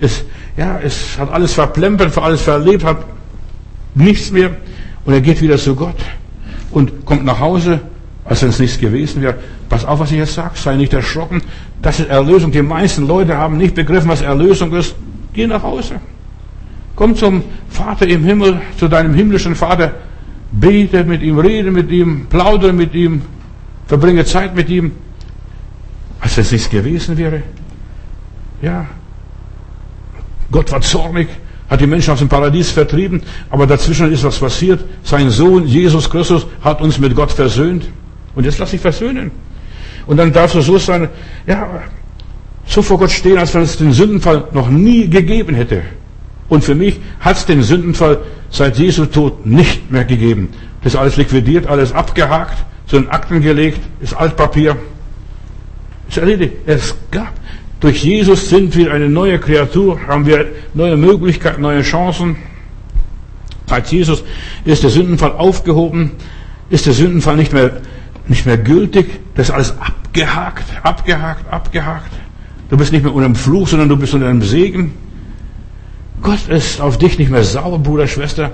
[0.00, 0.24] Es,
[0.56, 2.98] ja, es hat alles verplempert, alles verlebt, hat
[3.96, 4.50] nichts mehr.
[5.04, 5.96] Und er geht wieder zu Gott
[6.70, 7.80] und kommt nach Hause,
[8.24, 9.36] als wenn es nichts gewesen wäre.
[9.68, 11.42] Pass auf, was ich jetzt sage, sei nicht erschrocken.
[11.82, 12.52] Das ist Erlösung.
[12.52, 14.94] Die meisten Leute haben nicht begriffen, was Erlösung ist.
[15.32, 16.00] Geh nach Hause.
[16.94, 19.92] Komm zum Vater im Himmel, zu deinem himmlischen Vater.
[20.50, 23.22] Bete mit ihm, rede mit ihm, plaudere mit ihm,
[23.86, 24.92] verbringe Zeit mit ihm,
[26.20, 27.42] als wenn es nichts gewesen wäre.
[28.62, 28.86] Ja.
[30.50, 31.28] Gott war zornig,
[31.68, 34.84] hat die Menschen aus dem Paradies vertrieben, aber dazwischen ist was passiert.
[35.02, 37.88] Sein Sohn Jesus Christus hat uns mit Gott versöhnt.
[38.34, 39.30] Und jetzt lass dich versöhnen.
[40.06, 41.08] Und dann darfst du so sein,
[41.46, 41.82] ja,
[42.66, 45.82] so vor Gott stehen, als wenn es den Sündenfall noch nie gegeben hätte.
[46.48, 48.18] Und für mich hat es den Sündenfall
[48.50, 50.50] seit Jesu Tod nicht mehr gegeben.
[50.82, 54.76] Das ist alles liquidiert, alles abgehakt, zu den Akten gelegt, ist Altpapier.
[56.08, 56.52] Ist erledigt.
[56.66, 57.32] Es gab
[57.80, 62.36] Durch Jesus sind wir eine neue Kreatur, haben wir neue Möglichkeiten, neue Chancen.
[63.68, 64.22] Seit Jesus
[64.64, 66.12] ist der Sündenfall aufgehoben,
[66.70, 67.82] ist der Sündenfall nicht mehr,
[68.28, 72.12] nicht mehr gültig, das ist alles abgehakt, abgehakt, abgehakt.
[72.70, 74.92] Du bist nicht mehr unter dem Fluch, sondern du bist unter einem Segen.
[76.22, 78.52] Gott ist auf dich nicht mehr sauer, Bruder, Schwester.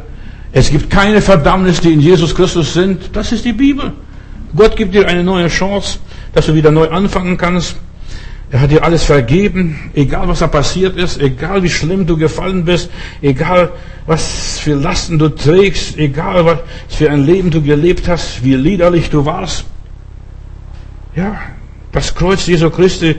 [0.50, 3.10] Es gibt keine Verdammnis, die in Jesus Christus sind.
[3.14, 3.92] Das ist die Bibel.
[4.54, 5.98] Gott gibt dir eine neue Chance,
[6.34, 7.76] dass du wieder neu anfangen kannst.
[8.52, 12.66] Er hat dir alles vergeben, egal was da passiert ist, egal wie schlimm du gefallen
[12.66, 12.90] bist,
[13.22, 13.72] egal
[14.06, 19.08] was für Lasten du trägst, egal was für ein Leben du gelebt hast, wie liederlich
[19.08, 19.64] du warst.
[21.16, 21.40] Ja,
[21.92, 23.16] das Kreuz Jesu Christi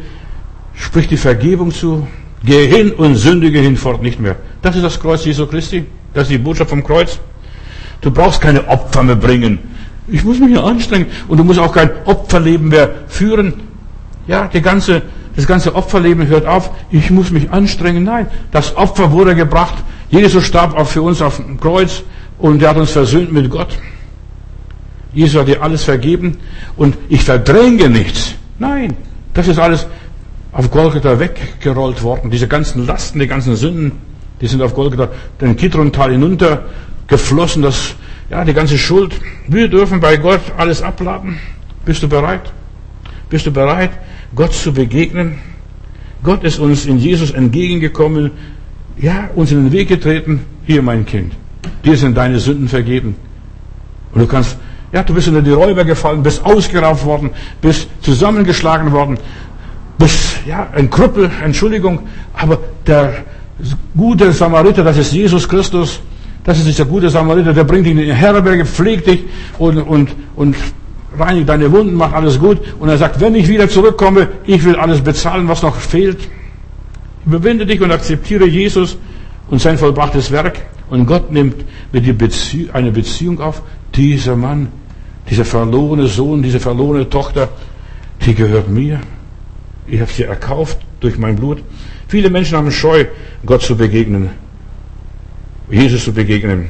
[0.75, 2.07] spricht die Vergebung zu.
[2.45, 4.35] Geh hin und sündige hinfort nicht mehr.
[4.61, 5.85] Das ist das Kreuz Jesu Christi.
[6.13, 7.19] Das ist die Botschaft vom Kreuz.
[8.01, 9.57] Du brauchst keine Opfer mehr bringen.
[10.07, 11.07] Ich muss mich ja anstrengen.
[11.27, 13.53] Und du musst auch kein Opferleben mehr führen.
[14.27, 15.01] Ja, die ganze,
[15.35, 16.69] das ganze Opferleben hört auf.
[16.91, 18.03] Ich muss mich anstrengen.
[18.03, 19.75] Nein, das Opfer wurde gebracht.
[20.09, 22.03] Jesus starb auch für uns auf dem Kreuz
[22.37, 23.77] und er hat uns versöhnt mit Gott.
[25.13, 26.37] Jesus hat dir alles vergeben
[26.75, 28.35] und ich verdränge nichts.
[28.59, 28.95] Nein,
[29.33, 29.87] das ist alles
[30.51, 32.29] auf Golgatha weggerollt worden.
[32.29, 33.93] Diese ganzen Lasten, die ganzen Sünden,
[34.41, 35.09] die sind auf Golgatha
[35.41, 36.65] den Kidron-Tal hinunter
[37.07, 37.61] geflossen.
[37.61, 37.95] Das,
[38.29, 39.19] ja, die ganze Schuld.
[39.47, 41.39] Wir dürfen bei Gott alles abladen.
[41.85, 42.51] Bist du bereit?
[43.29, 43.91] Bist du bereit,
[44.35, 45.35] Gott zu begegnen?
[46.23, 48.31] Gott ist uns in Jesus entgegengekommen,
[48.97, 50.41] ja, uns in den Weg getreten.
[50.65, 51.33] Hier, mein Kind,
[51.83, 53.15] dir sind deine Sünden vergeben.
[54.13, 54.57] Und du kannst,
[54.91, 57.31] ja, du bist unter die Räuber gefallen, bist ausgeraubt worden,
[57.61, 59.17] bist zusammengeschlagen worden,
[59.97, 61.99] bist ja ein Krüppel, Entschuldigung,
[62.33, 63.25] aber der
[63.95, 65.99] gute Samariter, das ist Jesus Christus,
[66.43, 69.23] das ist dieser gute Samariter, der bringt dich in die Herberge, pflegt dich
[69.57, 70.55] und, und, und
[71.17, 72.59] reinigt deine Wunden, macht alles gut.
[72.79, 76.29] Und er sagt, wenn ich wieder zurückkomme, ich will alles bezahlen, was noch fehlt.
[77.25, 78.97] Überwinde dich und akzeptiere Jesus
[79.49, 80.59] und sein vollbrachtes Werk.
[80.89, 83.61] Und Gott nimmt mit dir Bezie eine Beziehung auf.
[83.95, 84.67] Dieser Mann,
[85.29, 87.49] dieser verlorene Sohn, diese verlorene Tochter,
[88.25, 88.99] die gehört mir.
[89.87, 91.63] Ich habe sie erkauft durch mein Blut.
[92.07, 93.05] Viele Menschen haben Scheu,
[93.45, 94.29] Gott zu begegnen,
[95.69, 96.69] Jesus zu begegnen.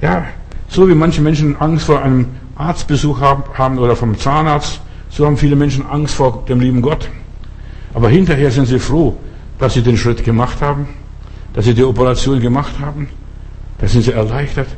[0.00, 0.26] Ja,
[0.68, 2.26] so wie manche Menschen Angst vor einem
[2.58, 4.80] Arztbesuch haben oder vom Zahnarzt,
[5.10, 7.08] so haben viele Menschen Angst vor dem lieben Gott.
[7.94, 9.16] Aber hinterher sind sie froh,
[9.58, 10.88] dass sie den Schritt gemacht haben,
[11.54, 13.08] dass sie die Operation gemacht haben.
[13.78, 14.68] Da sind sie erleichtert.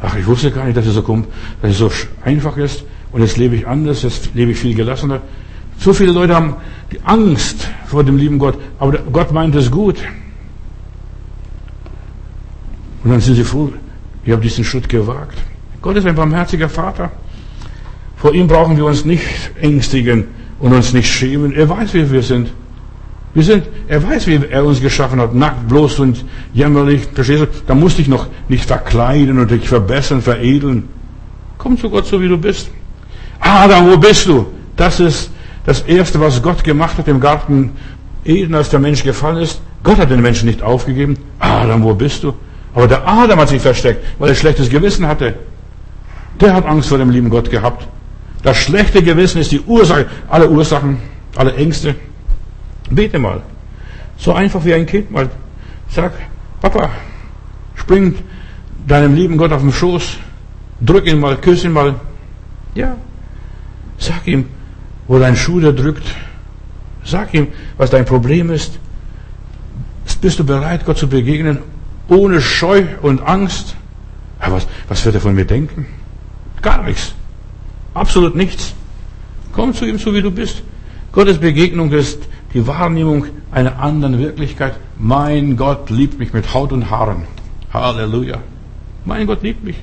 [0.00, 1.26] Ach, ich wusste gar nicht, dass es so kommt,
[1.62, 1.90] dass es so
[2.22, 2.84] einfach ist.
[3.10, 5.20] Und jetzt lebe ich anders, jetzt lebe ich viel gelassener.
[5.78, 6.56] So viele Leute haben
[6.92, 9.96] die Angst vor dem lieben Gott, aber Gott meint es gut.
[13.02, 13.72] Und dann sind sie froh,
[14.24, 15.38] ich habe diesen Schritt gewagt.
[15.84, 17.12] Gott ist ein barmherziger Vater.
[18.16, 19.20] Vor ihm brauchen wir uns nicht
[19.60, 20.28] ängstigen
[20.58, 21.52] und uns nicht schämen.
[21.52, 22.48] Er weiß, wie wir sind.
[23.34, 26.24] Wir sind, er weiß, wie er uns geschaffen hat, nackt, bloß und
[26.54, 27.02] jämmerlich.
[27.12, 27.46] Verstehst du?
[27.66, 30.88] Da musst du dich noch nicht verkleiden und dich verbessern, veredeln.
[31.58, 32.70] Komm zu Gott so, wie du bist.
[33.40, 34.46] Adam, wo bist du?
[34.76, 35.30] Das ist
[35.66, 37.72] das Erste, was Gott gemacht hat im Garten
[38.24, 39.60] Eden, als der Mensch gefallen ist.
[39.82, 41.18] Gott hat den Menschen nicht aufgegeben.
[41.40, 42.32] Adam, wo bist du?
[42.74, 45.34] Aber der Adam hat sich versteckt, weil er schlechtes Gewissen hatte.
[46.44, 47.88] Der hat Angst vor dem lieben Gott gehabt.
[48.42, 50.98] Das schlechte Gewissen ist die Ursache aller Ursachen,
[51.36, 51.94] aller Ängste.
[52.90, 53.40] Bete mal.
[54.18, 55.30] So einfach wie ein Kind mal.
[55.88, 56.12] Sag,
[56.60, 56.90] Papa,
[57.76, 58.16] spring
[58.86, 60.18] deinem lieben Gott auf den Schoß,
[60.82, 61.94] drück ihn mal, küss ihn mal.
[62.74, 62.94] Ja.
[63.96, 64.44] Sag ihm,
[65.08, 66.04] wo dein Schuh da drückt.
[67.04, 68.78] Sag ihm, was dein Problem ist.
[70.20, 71.60] Bist du bereit, Gott zu begegnen,
[72.08, 73.76] ohne Scheu und Angst?
[74.42, 75.86] Ja, was, was wird er von mir denken?
[76.64, 77.14] Gar nichts.
[77.92, 78.74] Absolut nichts.
[79.52, 80.62] Komm zu ihm, so wie du bist.
[81.12, 82.20] Gottes Begegnung ist
[82.54, 84.74] die Wahrnehmung einer anderen Wirklichkeit.
[84.98, 87.24] Mein Gott liebt mich mit Haut und Haaren.
[87.72, 88.38] Halleluja.
[89.04, 89.76] Mein Gott liebt mich.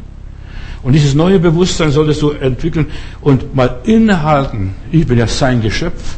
[0.81, 2.87] Und dieses neue Bewusstsein solltest du entwickeln
[3.21, 4.73] und mal innehalten.
[4.91, 6.17] Ich bin ja sein Geschöpf.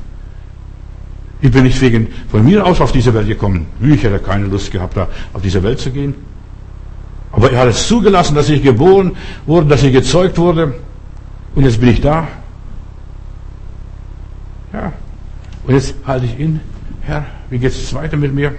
[1.41, 3.65] Ich bin nicht wegen von mir aus auf diese Welt gekommen.
[3.81, 6.15] Ich hätte keine Lust gehabt, da auf diese Welt zu gehen.
[7.33, 10.75] Aber er hat es zugelassen, dass ich geboren wurde, dass ich gezeugt wurde.
[11.55, 12.27] Und jetzt bin ich da.
[14.71, 14.93] Ja.
[15.65, 16.59] Und jetzt halte ich in.
[17.01, 18.53] Herr, wie geht es weiter mit mir?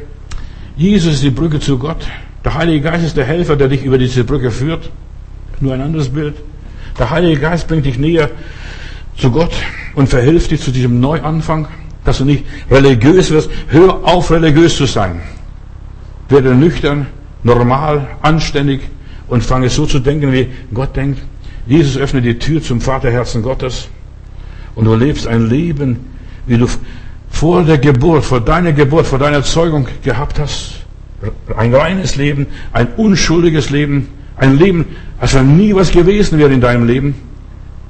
[0.77, 2.05] Jesus ist die Brücke zu Gott.
[2.45, 4.91] Der Heilige Geist ist der Helfer, der dich über diese Brücke führt.
[5.61, 6.35] Nur ein anderes Bild.
[6.99, 8.29] Der Heilige Geist bringt dich näher
[9.17, 9.53] zu Gott
[9.95, 11.69] und verhilft dir zu diesem Neuanfang,
[12.05, 13.51] dass du nicht religiös wirst.
[13.69, 15.21] Hör auf, religiös zu sein.
[16.29, 17.07] Werde nüchtern,
[17.45, 18.81] normal, anständig
[19.29, 21.23] und fange so zu denken, wie Gott denkt.
[21.67, 23.89] Jesus öffnet die Tür zum Vaterherzen Gottes
[24.75, 26.01] und du lebst ein Leben,
[26.47, 26.67] wie du
[27.29, 30.85] vor der Geburt, vor deiner Geburt, vor deiner Zeugung gehabt hast.
[31.57, 34.85] Ein reines Leben, ein unschuldiges Leben, ein Leben,
[35.19, 37.15] als wenn nie was gewesen wäre in deinem Leben.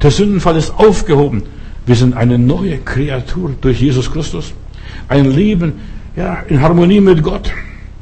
[0.03, 1.43] Der Sündenfall ist aufgehoben.
[1.87, 4.53] Wir sind eine neue Kreatur durch Jesus Christus.
[5.09, 5.75] Ein Leben,
[6.17, 7.51] ja, in Harmonie mit Gott.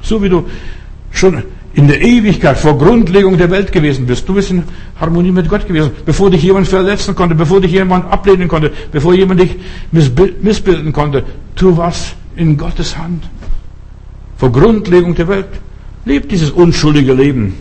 [0.03, 0.47] So wie du
[1.13, 1.43] schon
[1.75, 4.29] in der Ewigkeit vor Grundlegung der Welt gewesen bist.
[4.29, 4.65] Du bist in
[5.01, 9.15] Harmonie mit Gott gewesen, bevor dich jemand verletzen konnte, bevor dich jemand ablehnen konnte, bevor
[9.15, 9.57] jemand dich
[9.91, 11.25] missbilden konnte.
[11.55, 13.25] Du warst in Gottes Hand.
[14.37, 15.49] Vor Grundlegung der Welt.
[16.05, 17.55] Leb dieses unschuldige Leben.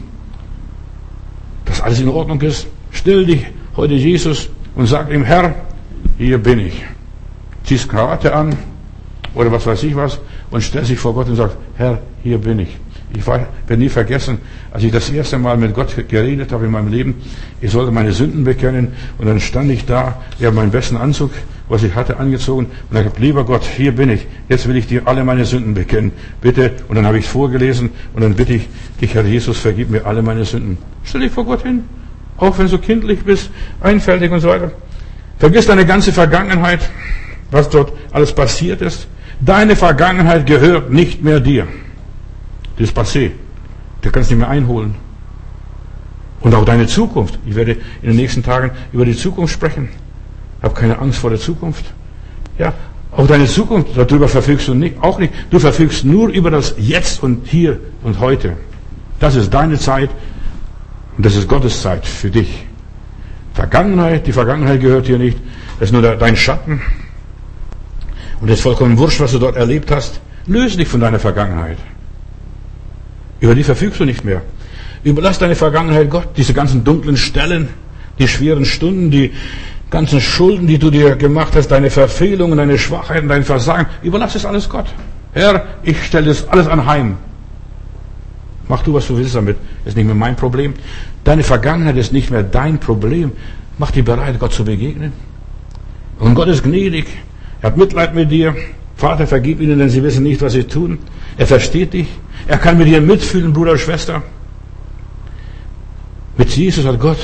[1.65, 2.67] Dass alles in Ordnung ist.
[2.91, 3.45] Stell dich
[3.77, 5.55] heute Jesus und sag ihm, Herr,
[6.17, 6.83] hier bin ich.
[7.63, 8.55] Ziehst Krawatte an
[9.35, 12.59] oder was weiß ich was und stell sich vor Gott und sagt, Herr, hier bin
[12.59, 12.77] ich.
[13.13, 13.47] Ich werde
[13.77, 14.37] nie vergessen,
[14.71, 17.15] als ich das erste Mal mit Gott geredet habe in meinem Leben,
[17.59, 21.31] ich sollte meine Sünden bekennen und dann stand ich da, ich habe meinen besten Anzug,
[21.67, 24.87] was ich hatte, angezogen und ich habe, lieber Gott, hier bin ich, jetzt will ich
[24.87, 26.71] dir alle meine Sünden bekennen, bitte.
[26.87, 30.05] Und dann habe ich es vorgelesen und dann bitte ich dich, Herr Jesus, vergib mir
[30.05, 30.77] alle meine Sünden.
[31.03, 31.83] Stell dich vor Gott hin,
[32.37, 33.51] auch wenn du kindlich bist,
[33.81, 34.71] einfältig und so weiter.
[35.37, 36.89] Vergiss deine ganze Vergangenheit,
[37.51, 39.07] was dort alles passiert ist.
[39.39, 41.67] Deine Vergangenheit gehört nicht mehr dir.
[42.81, 43.31] Das ist passé.
[44.01, 44.95] Du kannst nicht mehr einholen.
[46.39, 47.37] Und auch deine Zukunft.
[47.45, 49.89] Ich werde in den nächsten Tagen über die Zukunft sprechen.
[50.63, 51.85] Hab keine Angst vor der Zukunft.
[52.57, 52.73] Ja,
[53.11, 55.31] auch deine Zukunft, darüber verfügst du nicht, auch nicht.
[55.51, 58.57] Du verfügst nur über das Jetzt und Hier und Heute.
[59.19, 60.09] Das ist deine Zeit
[61.17, 62.65] und das ist Gottes Zeit für dich.
[63.53, 65.37] Vergangenheit, die Vergangenheit gehört hier nicht.
[65.79, 66.81] Das ist nur dein Schatten.
[68.39, 70.19] Und es ist vollkommen wurscht, was du dort erlebt hast.
[70.47, 71.77] Löse dich von deiner Vergangenheit.
[73.41, 74.41] Über die verfügst du nicht mehr.
[75.03, 77.69] Überlass deine Vergangenheit Gott, diese ganzen dunklen Stellen,
[78.19, 79.31] die schweren Stunden, die
[79.89, 83.87] ganzen Schulden, die du dir gemacht hast, deine Verfehlungen, deine Schwachheiten, dein Versagen.
[84.03, 84.85] Überlass es alles Gott.
[85.33, 87.17] Herr, ich stelle das alles anheim.
[88.67, 89.57] Mach du, was du willst damit.
[89.85, 90.75] Ist nicht mehr mein Problem.
[91.23, 93.31] Deine Vergangenheit ist nicht mehr dein Problem.
[93.79, 95.13] Mach dich bereit, Gott zu begegnen.
[96.19, 97.07] Und Gott ist gnädig.
[97.61, 98.55] Er hat Mitleid mit dir.
[99.01, 100.99] Vater, vergib ihnen, denn sie wissen nicht, was sie tun.
[101.35, 102.07] Er versteht dich.
[102.45, 104.21] Er kann mit dir mitfühlen, Bruder, Schwester.
[106.37, 107.17] Mit Jesus hat Gott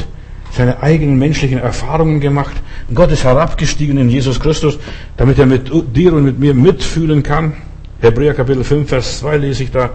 [0.54, 2.56] seine eigenen menschlichen Erfahrungen gemacht.
[2.92, 4.80] Gott ist herabgestiegen in Jesus Christus,
[5.18, 7.54] damit er mit dir und mit mir mitfühlen kann.
[8.02, 9.92] Hebräer Kapitel 5, Vers 2 lese ich da.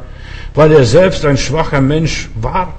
[0.54, 2.74] Weil er selbst ein schwacher Mensch war,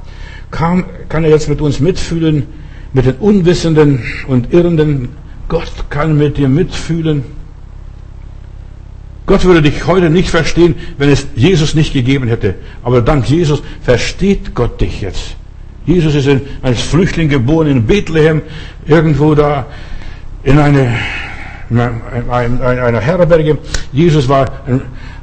[0.50, 2.48] kam, kann er jetzt mit uns mitfühlen,
[2.94, 5.10] mit den Unwissenden und Irrenden.
[5.50, 7.43] Gott kann mit dir mitfühlen.
[9.26, 12.56] Gott würde dich heute nicht verstehen, wenn es Jesus nicht gegeben hätte.
[12.84, 15.36] Aber dank Jesus versteht Gott dich jetzt.
[15.86, 16.30] Jesus ist
[16.62, 18.42] als Flüchtling geboren in Bethlehem,
[18.86, 19.66] irgendwo da
[20.44, 20.94] in eine,
[21.70, 23.58] in einer Herberge.
[23.92, 24.46] Jesus war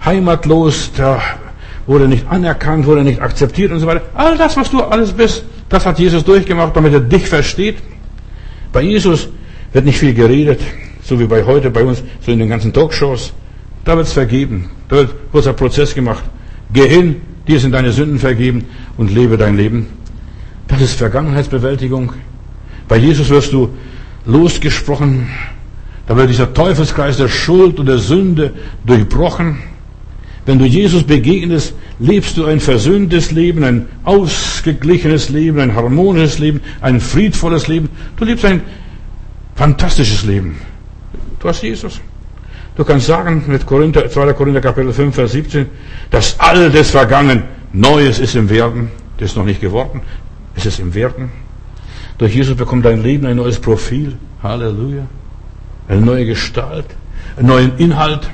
[0.05, 1.21] heimatlos, da
[1.87, 4.03] wurde nicht anerkannt, wurde nicht akzeptiert und so weiter.
[4.15, 7.77] All das, was du alles bist, das hat Jesus durchgemacht, damit er dich versteht.
[8.73, 9.29] Bei Jesus
[9.73, 10.61] wird nicht viel geredet,
[11.03, 13.33] so wie bei heute bei uns, so in den ganzen Talkshows.
[13.85, 14.71] Da wird's vergeben.
[14.89, 16.25] Da wird kurzer Prozess gemacht.
[16.73, 17.17] Geh hin,
[17.49, 18.65] dir sind deine Sünden vergeben
[18.97, 19.87] und lebe dein Leben.
[20.69, 22.13] Das ist Vergangenheitsbewältigung.
[22.89, 23.71] Bei Jesus wirst du
[24.27, 25.29] losgesprochen.
[26.07, 28.53] Da wird dieser Teufelskreis der Schuld und der Sünde
[28.85, 29.59] durchbrochen.
[30.47, 36.61] Wenn du Jesus begegnest, lebst du ein versöhntes Leben, ein ausgeglichenes Leben, ein harmonisches Leben,
[36.81, 37.89] ein friedvolles Leben.
[38.17, 38.63] Du lebst ein
[39.55, 40.57] fantastisches Leben.
[41.39, 42.01] Du hast Jesus.
[42.77, 44.33] Du kannst sagen mit Korinther, 2.
[44.33, 45.67] Korinther Kapitel 5, Vers 17,
[46.11, 47.43] das Altes vergangen,
[47.73, 48.91] Neues ist im Werden.
[49.19, 50.03] Das ist noch nicht geworden,
[50.57, 51.31] es ist im Werden.
[52.19, 54.17] Durch Jesus bekommt dein Leben ein neues Profil.
[54.43, 55.07] Halleluja.
[55.89, 56.87] Eine neue Gestalt,
[57.37, 58.31] einen neuen Inhalt.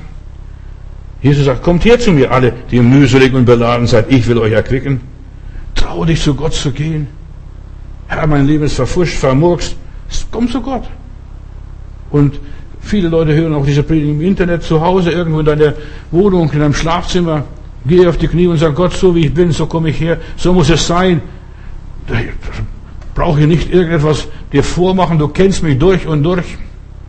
[1.21, 4.11] Jesus sagt, kommt her zu mir alle, die mühselig und beladen seid.
[4.11, 5.01] Ich will euch erquicken.
[5.75, 7.07] Traue dich zu Gott zu gehen.
[8.07, 9.75] Herr, mein Leben ist verfuscht, vermurkst.
[10.31, 10.87] Komm zu Gott.
[12.11, 12.39] Und
[12.87, 15.73] Viele Leute hören auch diese Predigt im Internet zu Hause, irgendwo in deiner
[16.09, 17.43] Wohnung, in deinem Schlafzimmer.
[17.85, 20.17] Geh auf die Knie und sag, Gott, so wie ich bin, so komme ich her,
[20.37, 21.21] so muss es sein.
[22.07, 26.45] Ich brauche hier nicht irgendetwas dir vormachen, du kennst mich durch und durch,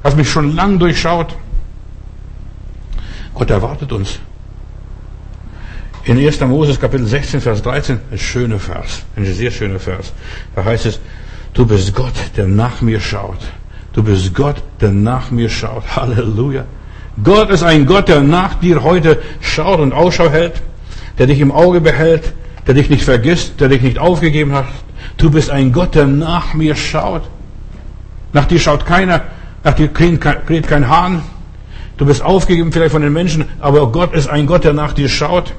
[0.02, 1.36] hast mich schon lang durchschaut.
[3.34, 4.18] Gott erwartet uns.
[6.06, 6.40] In 1.
[6.40, 10.12] Moses Kapitel 16, Vers 13, ein schöner Vers, ein sehr schöner Vers.
[10.56, 10.98] Da heißt es,
[11.52, 13.38] du bist Gott, der nach mir schaut.
[13.92, 15.84] Du bist Gott, der nach mir schaut.
[15.96, 16.64] Halleluja.
[17.22, 20.62] Gott ist ein Gott, der nach dir heute schaut und Ausschau hält,
[21.18, 22.32] der dich im Auge behält,
[22.66, 24.66] der dich nicht vergisst, der dich nicht aufgegeben hat.
[25.16, 27.22] Du bist ein Gott, der nach mir schaut.
[28.32, 29.22] Nach dir schaut keiner,
[29.64, 31.22] nach dir kräht kein Hahn.
[31.96, 35.08] Du bist aufgegeben vielleicht von den Menschen, aber Gott ist ein Gott, der nach dir
[35.08, 35.54] schaut,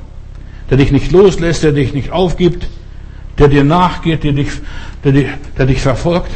[0.69, 2.67] der dich nicht loslässt, der dich nicht aufgibt,
[3.37, 4.49] der dir nachgeht, der dich,
[5.03, 5.27] der dich,
[5.57, 6.31] der dich verfolgt.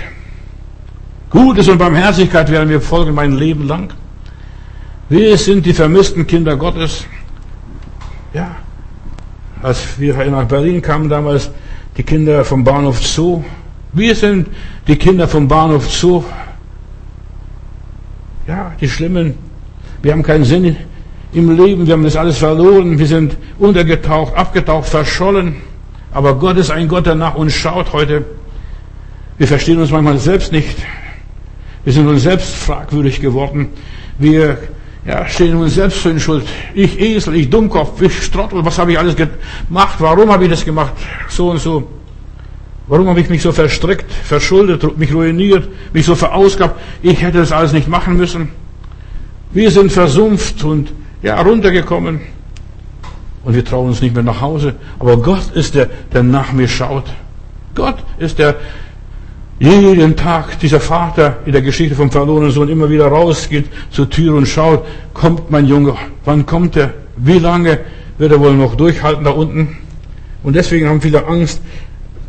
[1.34, 3.91] Gutes und Barmherzigkeit werden wir folgen mein Leben lang.
[5.09, 7.05] Wir sind die vermissten Kinder Gottes.
[8.36, 8.55] Ja,
[9.63, 11.49] als wir nach Berlin kamen damals,
[11.97, 13.43] die Kinder vom Bahnhof Zoo.
[13.93, 14.47] Wir sind
[14.88, 16.23] die Kinder vom Bahnhof Zoo.
[18.47, 19.34] Ja, die Schlimmen.
[20.03, 20.75] Wir haben keinen Sinn
[21.34, 21.88] im Leben.
[21.88, 22.99] Wir haben das alles verloren.
[22.99, 25.55] Wir sind untergetaucht, abgetaucht, verschollen.
[26.13, 28.23] Aber Gott ist ein Gott, der nach uns schaut heute.
[29.39, 30.77] Wir verstehen uns manchmal selbst nicht.
[31.84, 33.69] Wir sind uns selbst fragwürdig geworden.
[34.17, 34.57] Wir
[35.05, 36.45] ja, stehen uns selbst für in Schuld.
[36.73, 39.95] Ich Esel, ich Dummkopf, ich Strottel, was habe ich alles gemacht?
[39.99, 40.93] Warum habe ich das gemacht?
[41.27, 41.88] So und so.
[42.88, 46.79] Warum habe ich mich so verstrickt, verschuldet, mich ruiniert, mich so verausgabt?
[47.01, 48.49] Ich hätte das alles nicht machen müssen.
[49.51, 52.21] Wir sind versumpft und ja, runtergekommen.
[53.43, 54.75] Und wir trauen uns nicht mehr nach Hause.
[54.99, 57.05] Aber Gott ist der, der nach mir schaut.
[57.75, 58.55] Gott ist der,
[59.64, 64.36] jeden Tag dieser Vater in der Geschichte vom verlorenen Sohn immer wieder rausgeht zur Tür
[64.36, 65.95] und schaut, kommt mein Junge,
[66.26, 67.80] wann kommt er, wie lange
[68.18, 69.78] wird er wohl noch durchhalten da unten?
[70.43, 71.61] Und deswegen haben viele Angst,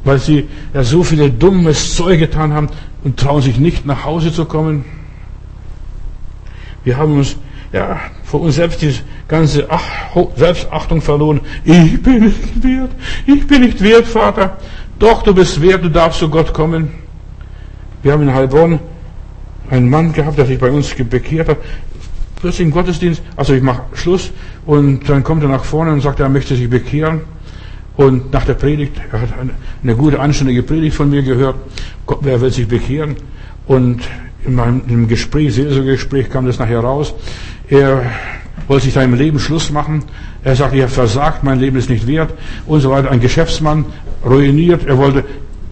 [0.04, 2.68] weil sie ja so viele dummes Zeug getan haben
[3.02, 4.84] und trauen sich nicht nach Hause zu kommen.
[6.84, 7.36] Wir haben uns
[7.72, 8.94] ja vor uns selbst die
[9.26, 9.82] ganze Ach
[10.36, 11.40] Selbstachtung verloren.
[11.64, 12.90] Ich bin nicht wert,
[13.26, 14.56] ich bin nicht wert, Vater.
[15.00, 17.03] Doch, du bist wert, du darfst zu Gott kommen.
[18.04, 18.80] Wir haben in Heilbronn
[19.70, 21.56] einen Mann gehabt, der sich bei uns bekehrt hat.
[22.38, 24.30] Plötzlich im Gottesdienst, also ich mache Schluss
[24.66, 27.22] und dann kommt er nach vorne und sagt, er möchte sich bekehren.
[27.96, 29.30] Und nach der Predigt, er hat
[29.82, 31.56] eine, gute, anständige Predigt von mir gehört,
[32.20, 33.16] wer will sich bekehren?
[33.66, 34.02] Und
[34.44, 37.14] in meinem Gespräch, Seelsorgegespräch kam das nachher raus.
[37.70, 38.02] Er
[38.68, 40.04] wollte sich seinem Leben Schluss machen.
[40.42, 42.34] Er sagte, ich habe versagt, mein Leben ist nicht wert
[42.66, 43.10] und so weiter.
[43.10, 43.86] Ein Geschäftsmann,
[44.26, 44.86] ruiniert.
[44.86, 45.24] Er wollte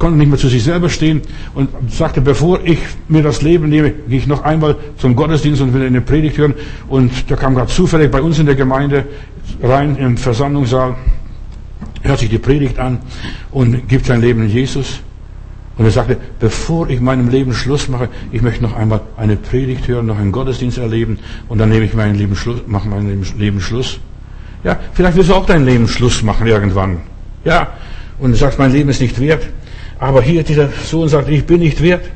[0.03, 1.23] konnte nicht mehr zu sich selber stehen
[1.55, 5.75] und sagte, bevor ich mir das Leben nehme, gehe ich noch einmal zum Gottesdienst und
[5.75, 6.55] will eine Predigt hören.
[6.89, 9.05] Und der kam gerade zufällig bei uns in der Gemeinde
[9.63, 10.97] rein im Versammlungssaal,
[12.03, 12.99] hört sich die Predigt an
[13.53, 14.99] und gibt sein Leben in Jesus.
[15.79, 19.87] Und er sagte, bevor ich meinem Leben Schluss mache, ich möchte noch einmal eine Predigt
[19.87, 23.61] hören, noch einen Gottesdienst erleben und dann nehme ich mein Leben Schluss, mache mein Leben
[23.61, 24.01] Schluss.
[24.65, 27.03] Ja, vielleicht willst du auch dein Leben Schluss machen irgendwann.
[27.45, 27.69] Ja,
[28.19, 29.47] und du sagst, mein Leben ist nicht wert.
[30.03, 32.11] Aber hier dieser Sohn sagt, ich bin nicht wert.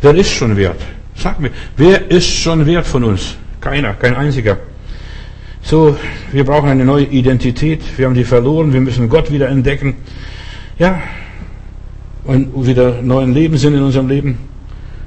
[0.00, 0.80] Wer ist schon wert?
[1.14, 3.36] Sag mir, wer ist schon wert von uns?
[3.60, 4.56] Keiner, kein einziger.
[5.62, 5.96] So,
[6.32, 7.80] wir brauchen eine neue Identität.
[7.96, 8.72] Wir haben die verloren.
[8.72, 9.94] Wir müssen Gott wieder entdecken.
[10.80, 11.00] Ja,
[12.24, 14.38] und wieder neuen Lebenssinn in unserem Leben.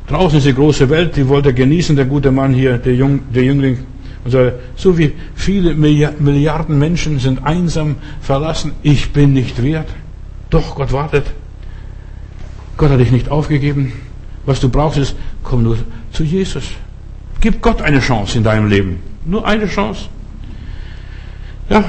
[0.07, 3.43] Draußen ist die große Welt, die wollte genießen, der gute Mann hier, der, Jung, der
[3.43, 3.79] Jüngling.
[4.23, 8.71] Und so, so wie viele Milliarden Menschen sind einsam verlassen.
[8.84, 9.89] Ich bin nicht wert.
[10.49, 11.25] Doch, Gott wartet.
[12.82, 13.93] Gott hat dich nicht aufgegeben.
[14.47, 15.77] Was du brauchst ist, komm nur
[16.11, 16.63] zu Jesus.
[17.39, 19.03] Gib Gott eine Chance in deinem Leben.
[19.23, 20.07] Nur eine Chance.
[21.69, 21.84] Ja,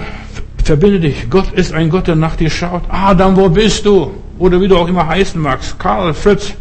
[0.62, 1.30] verbinde dich.
[1.30, 2.82] Gott ist ein Gott, der nach dir schaut.
[2.90, 4.12] Adam, wo bist du?
[4.38, 5.78] Oder wie du auch immer heißen magst.
[5.78, 6.52] Karl, Fritz,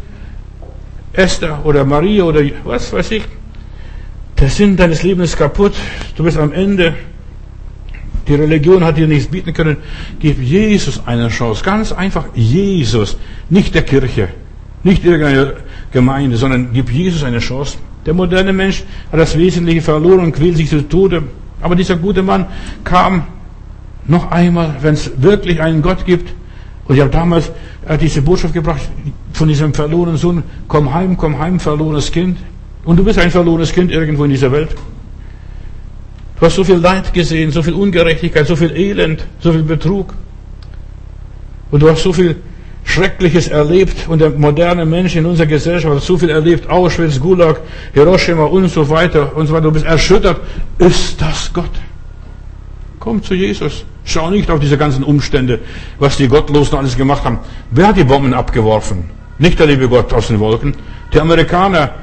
[1.12, 3.24] Esther oder Maria oder was weiß ich.
[4.40, 5.74] Der Sinn deines Lebens ist kaputt.
[6.16, 6.94] Du bist am Ende.
[8.28, 9.78] Die Religion hat dir nichts bieten können.
[10.20, 11.64] Gib Jesus eine Chance.
[11.64, 13.16] Ganz einfach Jesus.
[13.50, 14.28] Nicht der Kirche.
[14.84, 15.54] Nicht irgendeine
[15.92, 17.78] Gemeinde, sondern gib Jesus eine Chance.
[18.06, 21.22] Der moderne Mensch hat das Wesentliche verloren und quält sich zu Tode.
[21.60, 22.46] Aber dieser gute Mann
[22.82, 23.24] kam
[24.06, 26.32] noch einmal, wenn es wirklich einen Gott gibt.
[26.88, 27.52] Und ich habe damals
[28.00, 28.82] diese Botschaft gebracht
[29.32, 30.42] von diesem verlorenen Sohn.
[30.66, 32.38] Komm heim, komm heim, verlorenes Kind.
[32.84, 34.70] Und du bist ein verlorenes Kind irgendwo in dieser Welt.
[36.42, 40.12] Du hast so viel Leid gesehen, so viel Ungerechtigkeit, so viel Elend, so viel Betrug.
[41.70, 42.34] Und du hast so viel
[42.82, 46.68] Schreckliches erlebt und der moderne Mensch in unserer Gesellschaft hat so viel erlebt.
[46.68, 47.60] Auschwitz, Gulag,
[47.92, 49.66] Hiroshima und so weiter und so weiter.
[49.66, 50.40] Du bist erschüttert.
[50.78, 51.70] Ist das Gott?
[52.98, 53.84] Komm zu Jesus.
[54.04, 55.60] Schau nicht auf diese ganzen Umstände,
[56.00, 57.38] was die Gottlosen alles gemacht haben.
[57.70, 59.04] Wer hat die Bomben abgeworfen?
[59.38, 60.74] Nicht der liebe Gott aus den Wolken.
[61.14, 61.94] Die Amerikaner,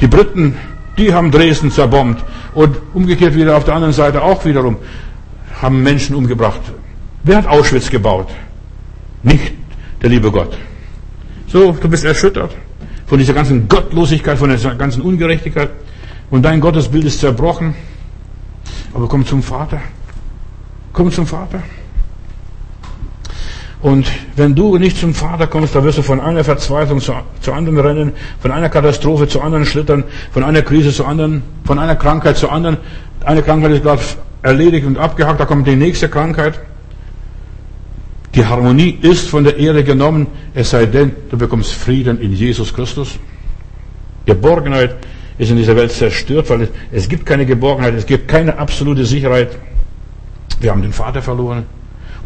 [0.00, 0.56] die Briten,
[0.96, 2.22] die haben Dresden zerbombt.
[2.54, 4.76] Und umgekehrt wieder auf der anderen Seite auch wiederum
[5.60, 6.60] haben Menschen umgebracht.
[7.22, 8.28] Wer hat Auschwitz gebaut?
[9.22, 9.52] Nicht
[10.02, 10.56] der liebe Gott.
[11.46, 12.54] So, du bist erschüttert
[13.06, 15.70] von dieser ganzen Gottlosigkeit, von dieser ganzen Ungerechtigkeit.
[16.30, 17.74] Und dein Gottesbild ist zerbrochen.
[18.92, 19.80] Aber komm zum Vater.
[20.92, 21.62] Komm zum Vater.
[23.84, 27.12] Und wenn du nicht zum Vater kommst, dann wirst du von einer Verzweiflung zu,
[27.42, 31.78] zu anderen rennen, von einer Katastrophe zu anderen schlittern, von einer Krise zu anderen, von
[31.78, 32.78] einer Krankheit zu anderen.
[33.26, 34.00] Eine Krankheit ist gerade
[34.40, 36.60] erledigt und abgehakt, da kommt die nächste Krankheit.
[38.34, 42.72] Die Harmonie ist von der Erde genommen, es sei denn, du bekommst Frieden in Jesus
[42.72, 43.18] Christus.
[44.24, 44.96] Geborgenheit
[45.36, 49.58] ist in dieser Welt zerstört, weil es gibt keine Geborgenheit, es gibt keine absolute Sicherheit.
[50.58, 51.66] Wir haben den Vater verloren.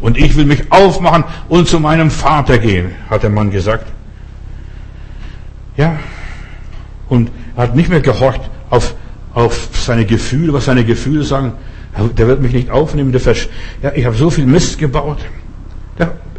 [0.01, 3.85] Und ich will mich aufmachen und zu meinem Vater gehen, hat der Mann gesagt.
[5.75, 5.97] Ja.
[7.09, 8.95] Und er hat nicht mehr gehorcht auf,
[9.33, 11.53] auf seine Gefühle, was seine Gefühle sagen.
[12.17, 13.11] Der wird mich nicht aufnehmen.
[13.11, 13.49] Der Versch
[13.81, 15.19] ja, ich habe so viel Mist gebaut.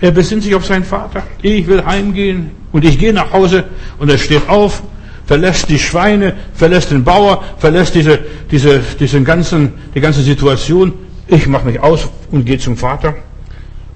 [0.00, 1.22] Er besinnt sich auf seinen Vater.
[1.42, 3.64] Ich will heimgehen und ich gehe nach Hause
[3.98, 4.82] und er steht auf,
[5.26, 8.18] verlässt die Schweine, verlässt den Bauer, verlässt diese,
[8.50, 10.94] diese, diesen ganzen, die ganze Situation.
[11.26, 13.14] Ich mache mich aus und gehe zum Vater.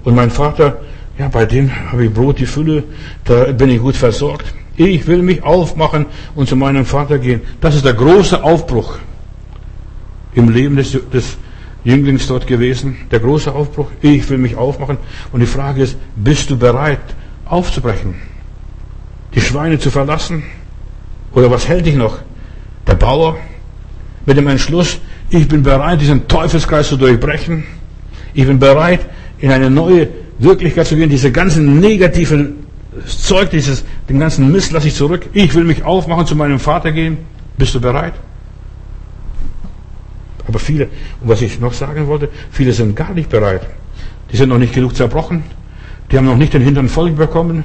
[0.05, 0.77] Und mein Vater,
[1.17, 2.83] ja, bei dem habe ich Brot die Fülle,
[3.25, 4.45] da bin ich gut versorgt.
[4.77, 7.41] Ich will mich aufmachen und zu meinem Vater gehen.
[7.59, 8.99] Das ist der große Aufbruch
[10.33, 11.37] im Leben des, des
[11.83, 12.97] Jünglings dort gewesen.
[13.09, 13.89] Der große Aufbruch.
[14.01, 14.97] Ich will mich aufmachen.
[15.31, 16.99] Und die Frage ist, bist du bereit
[17.45, 18.15] aufzubrechen?
[19.33, 20.43] Die Schweine zu verlassen?
[21.33, 22.19] Oder was hält dich noch?
[22.85, 23.37] Der Bauer
[24.25, 24.99] mit dem Entschluss,
[25.29, 27.63] ich bin bereit, diesen Teufelskreis zu durchbrechen.
[28.33, 29.01] Ich bin bereit,
[29.39, 30.07] in eine neue
[30.39, 31.09] Wirklichkeit zu gehen.
[31.09, 32.65] Diese ganzen negativen
[33.05, 35.27] Zeug, dieses, den ganzen Mist lasse ich zurück.
[35.33, 37.17] Ich will mich aufmachen, zu meinem Vater gehen.
[37.57, 38.13] Bist du bereit?
[40.47, 40.85] Aber viele,
[41.21, 43.61] und was ich noch sagen wollte, viele sind gar nicht bereit.
[44.31, 45.43] Die sind noch nicht genug zerbrochen.
[46.11, 47.63] Die haben noch nicht den Hintern voll bekommen.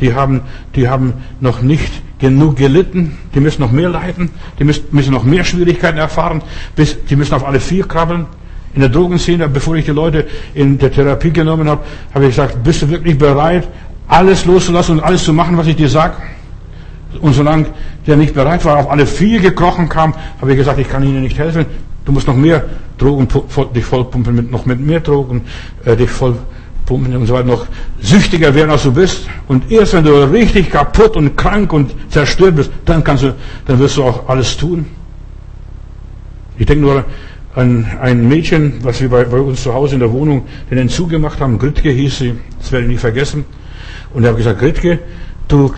[0.00, 0.42] Die haben,
[0.76, 3.18] die haben noch nicht genug gelitten.
[3.34, 4.30] Die müssen noch mehr leiden.
[4.58, 6.42] Die müssen, noch mehr Schwierigkeiten erfahren.
[6.78, 8.26] Die müssen auf alle vier krabbeln.
[8.74, 11.82] In der Drogenszene, bevor ich die Leute in der Therapie genommen habe,
[12.14, 13.66] habe ich gesagt, bist du wirklich bereit,
[14.06, 16.14] alles loszulassen und alles zu machen, was ich dir sage?
[17.20, 17.66] Und solange
[18.06, 21.22] der nicht bereit war, auf alle vier gekrochen kam, habe ich gesagt, ich kann Ihnen
[21.22, 21.66] nicht helfen.
[22.04, 22.64] Du musst noch mehr
[22.98, 23.28] Drogen
[23.74, 25.42] dich vollpumpen, mit, noch mit mehr Drogen
[25.84, 27.66] äh, dich vollpumpen und so weiter, noch
[28.00, 29.26] süchtiger werden, als du bist.
[29.48, 33.34] Und erst wenn du richtig kaputt und krank und zerstört bist, dann kannst du,
[33.66, 34.86] dann wirst du auch alles tun.
[36.58, 37.04] Ich denke nur
[37.54, 41.10] an ein Mädchen, was wir bei, bei uns zu Hause in der Wohnung den Entzug
[41.10, 41.58] gemacht haben.
[41.58, 43.44] Gritke hieß sie, das werde ich nie vergessen.
[44.14, 45.00] Und er hat gesagt, Gritke,
[45.48, 45.74] du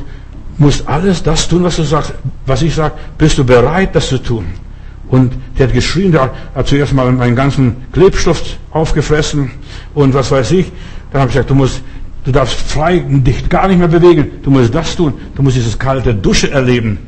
[0.58, 2.14] musst alles das tun, was du sagst,
[2.46, 4.44] was ich sage, bist du bereit, das zu tun?
[5.08, 9.50] Und der hat geschrien, der hat zuerst mal meinen ganzen Klebstoff aufgefressen
[9.94, 10.72] und was weiß ich.
[11.10, 11.82] Dann habe ich gesagt, du musst,
[12.24, 14.30] du darfst frei dich gar nicht mehr bewegen.
[14.42, 15.12] Du musst das tun.
[15.34, 16.98] Du musst dieses kalte Dusche erleben.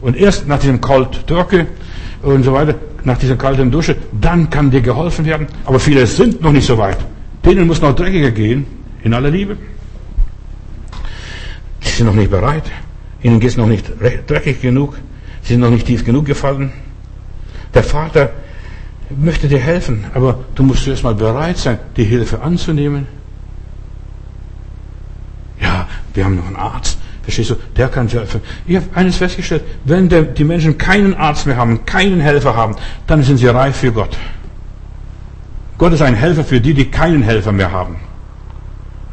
[0.00, 1.66] Und erst nach diesem kalt Türke
[2.22, 5.46] und so weiter, nach dieser kalten Dusche, dann kann dir geholfen werden.
[5.64, 6.98] Aber viele sind noch nicht so weit.
[7.44, 8.66] Denen muss noch dreckiger gehen,
[9.02, 9.56] in aller Liebe.
[11.80, 12.64] Sie sind noch nicht bereit.
[13.22, 13.86] Ihnen geht es noch nicht
[14.26, 14.98] dreckig genug.
[15.42, 16.72] Sie sind noch nicht tief genug gefallen.
[17.74, 18.30] Der Vater
[19.10, 23.06] möchte dir helfen, aber du musst zuerst mal bereit sein, die Hilfe anzunehmen.
[25.60, 26.98] Ja, wir haben noch einen Arzt.
[27.28, 27.56] Verstehst du?
[27.76, 28.40] Der kann helfen.
[28.66, 32.74] Ich habe eines festgestellt, wenn der, die Menschen keinen Arzt mehr haben, keinen Helfer haben,
[33.06, 34.16] dann sind sie reif für Gott.
[35.76, 37.96] Gott ist ein Helfer für die, die keinen Helfer mehr haben.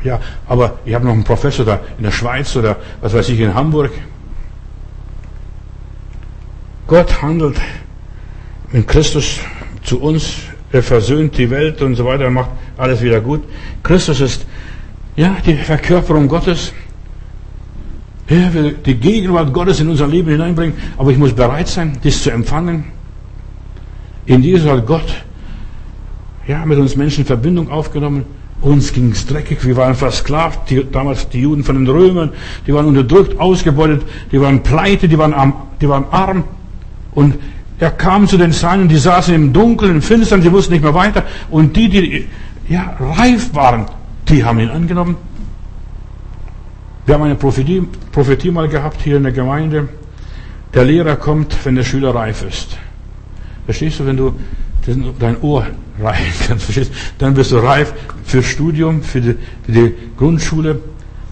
[0.02, 3.40] Ja, aber ich habe noch einen Professor da in der Schweiz oder was weiß ich
[3.42, 3.92] in Hamburg.
[6.88, 7.60] Gott handelt
[8.72, 9.42] in Christus
[9.84, 10.38] zu uns,
[10.72, 13.44] er versöhnt die Welt und so weiter, er macht alles wieder gut.
[13.84, 14.46] Christus ist,
[15.18, 16.72] ja, die Verkörperung Gottes.
[18.28, 22.24] Er will die Gegenwart Gottes in unser Leben hineinbringen, aber ich muss bereit sein, dies
[22.24, 22.86] zu empfangen.
[24.26, 25.24] In Jesus hat Gott,
[26.48, 28.26] ja, mit uns Menschen in Verbindung aufgenommen
[28.62, 32.32] uns ging es dreckig, wir waren versklavt, die, damals die Juden von den Römern,
[32.66, 36.44] die waren unterdrückt, ausgebeutet, die waren pleite, die waren arm, die waren arm.
[37.14, 37.36] Und
[37.80, 40.94] er kam zu den Seinen, die saßen im Dunkeln, im Finstern, sie wussten nicht mehr
[40.94, 41.24] weiter.
[41.52, 42.28] Und die, die
[42.68, 43.86] ja, reif waren,
[44.30, 45.18] die haben ihn angenommen.
[47.06, 49.88] Wir haben eine Prophetie, Prophetie mal gehabt hier in der Gemeinde.
[50.74, 52.78] Der Lehrer kommt, wenn der Schüler reif ist.
[53.66, 54.34] Verstehst du, wenn du
[55.20, 55.68] dein Ohr
[56.00, 56.70] reif kannst,
[57.18, 57.94] Dann bist du reif
[58.24, 59.36] für Studium, für die,
[59.66, 60.82] für die Grundschule.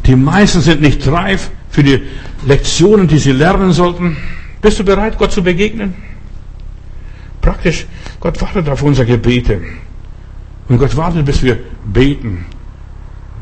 [0.05, 2.01] Die meisten sind nicht reif für die
[2.45, 4.17] Lektionen, die sie lernen sollten.
[4.61, 5.95] Bist du bereit, Gott zu begegnen?
[7.41, 7.87] Praktisch,
[8.19, 9.61] Gott wartet auf unsere Gebete.
[10.69, 12.45] Und Gott wartet, bis wir beten.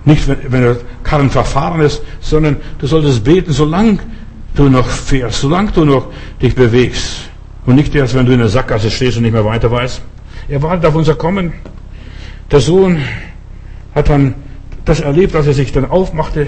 [0.05, 3.99] Nicht, wenn, wenn der Karren verfahren ist, sondern du solltest beten, solange
[4.55, 6.07] du noch fährst, solange du noch
[6.41, 7.29] dich bewegst.
[7.65, 10.01] Und nicht erst, wenn du in der Sackgasse stehst und nicht mehr weiter weißt.
[10.49, 11.53] Er wartet auf unser Kommen.
[12.49, 12.97] Der Sohn
[13.93, 14.33] hat dann
[14.83, 16.47] das erlebt, als er sich dann aufmachte.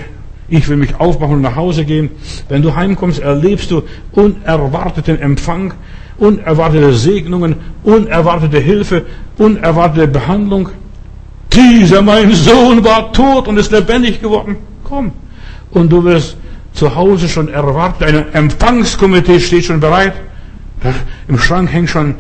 [0.50, 2.10] Ich will mich aufmachen und nach Hause gehen.
[2.50, 5.74] Wenn du heimkommst, erlebst du unerwarteten Empfang.
[6.18, 9.06] unerwartete Segnungen, unerwartete Hilfe,
[9.38, 10.70] unerwartete Behandlung.
[11.56, 14.58] Dieser, mein Sohn, war tot und ist lebendig geworden.
[14.84, 15.12] Komm.
[15.72, 16.38] Und du wirst
[16.74, 18.08] zu Hause schon erwartet.
[18.08, 20.14] Ein Empfangskomitee steht schon bereit.
[20.82, 20.94] Da
[21.28, 22.16] Im Schrank hängt schon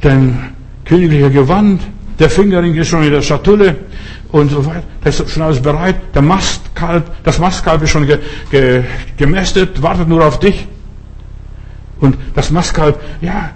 [0.00, 0.52] dein
[0.84, 1.80] königlicher Gewand.
[2.18, 3.76] Der Fingerring ist schon in der Schatulle
[4.30, 4.84] und so weiter.
[5.02, 5.96] Das ist schon alles bereit.
[6.14, 8.18] Der Mastkalb, das Mastkalb ist schon ge,
[8.50, 8.84] ge,
[9.16, 10.66] gemästet, wartet nur auf dich.
[12.00, 13.50] Und das Mastkalb, ja,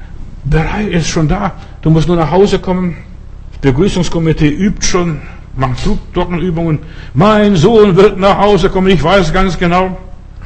[0.44, 1.52] bereit ist schon da.
[1.82, 2.96] Du musst nur nach Hause kommen.
[3.60, 5.20] Begrüßungskomitee übt schon,
[5.56, 6.78] macht Flugglockenübungen.
[7.14, 8.88] Mein Sohn wird nach Hause kommen.
[8.88, 9.96] Ich weiß ganz genau.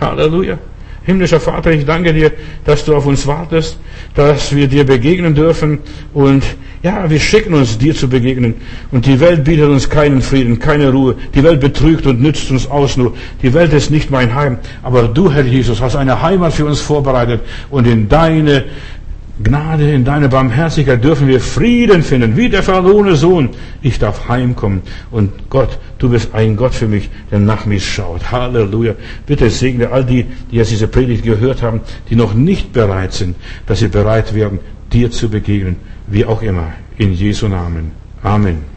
[0.01, 0.59] Halleluja.
[1.05, 2.31] Himmlischer Vater, ich danke dir,
[2.65, 3.77] dass du auf uns wartest,
[4.15, 5.81] dass wir dir begegnen dürfen
[6.15, 6.45] und
[6.85, 8.55] ja, wir schicken uns dir zu begegnen
[8.93, 11.17] und die Welt bietet uns keinen Frieden, keine Ruhe.
[11.35, 13.15] Die Welt betrügt und nützt uns aus nur.
[13.43, 16.81] Die Welt ist nicht mein Heim, aber du, Herr Jesus, hast eine Heimat für uns
[16.81, 17.41] vorbereitet
[17.71, 18.65] und in deine
[19.43, 23.49] Gnade, in deine Barmherzigkeit dürfen wir Frieden finden, wie der verlorene Sohn.
[23.81, 28.31] Ich darf heimkommen und Gott, du bist ein Gott für mich, der nach mir schaut.
[28.31, 28.95] Halleluja.
[29.27, 31.81] Bitte segne all die, die jetzt diese Predigt gehört haben,
[32.11, 34.61] die noch nicht bereit sind, dass sie bereit werden,
[34.93, 35.77] dir zu begegnen,
[36.07, 36.75] wie auch immer.
[36.99, 37.93] In Jesu Namen.
[38.23, 38.72] Amen.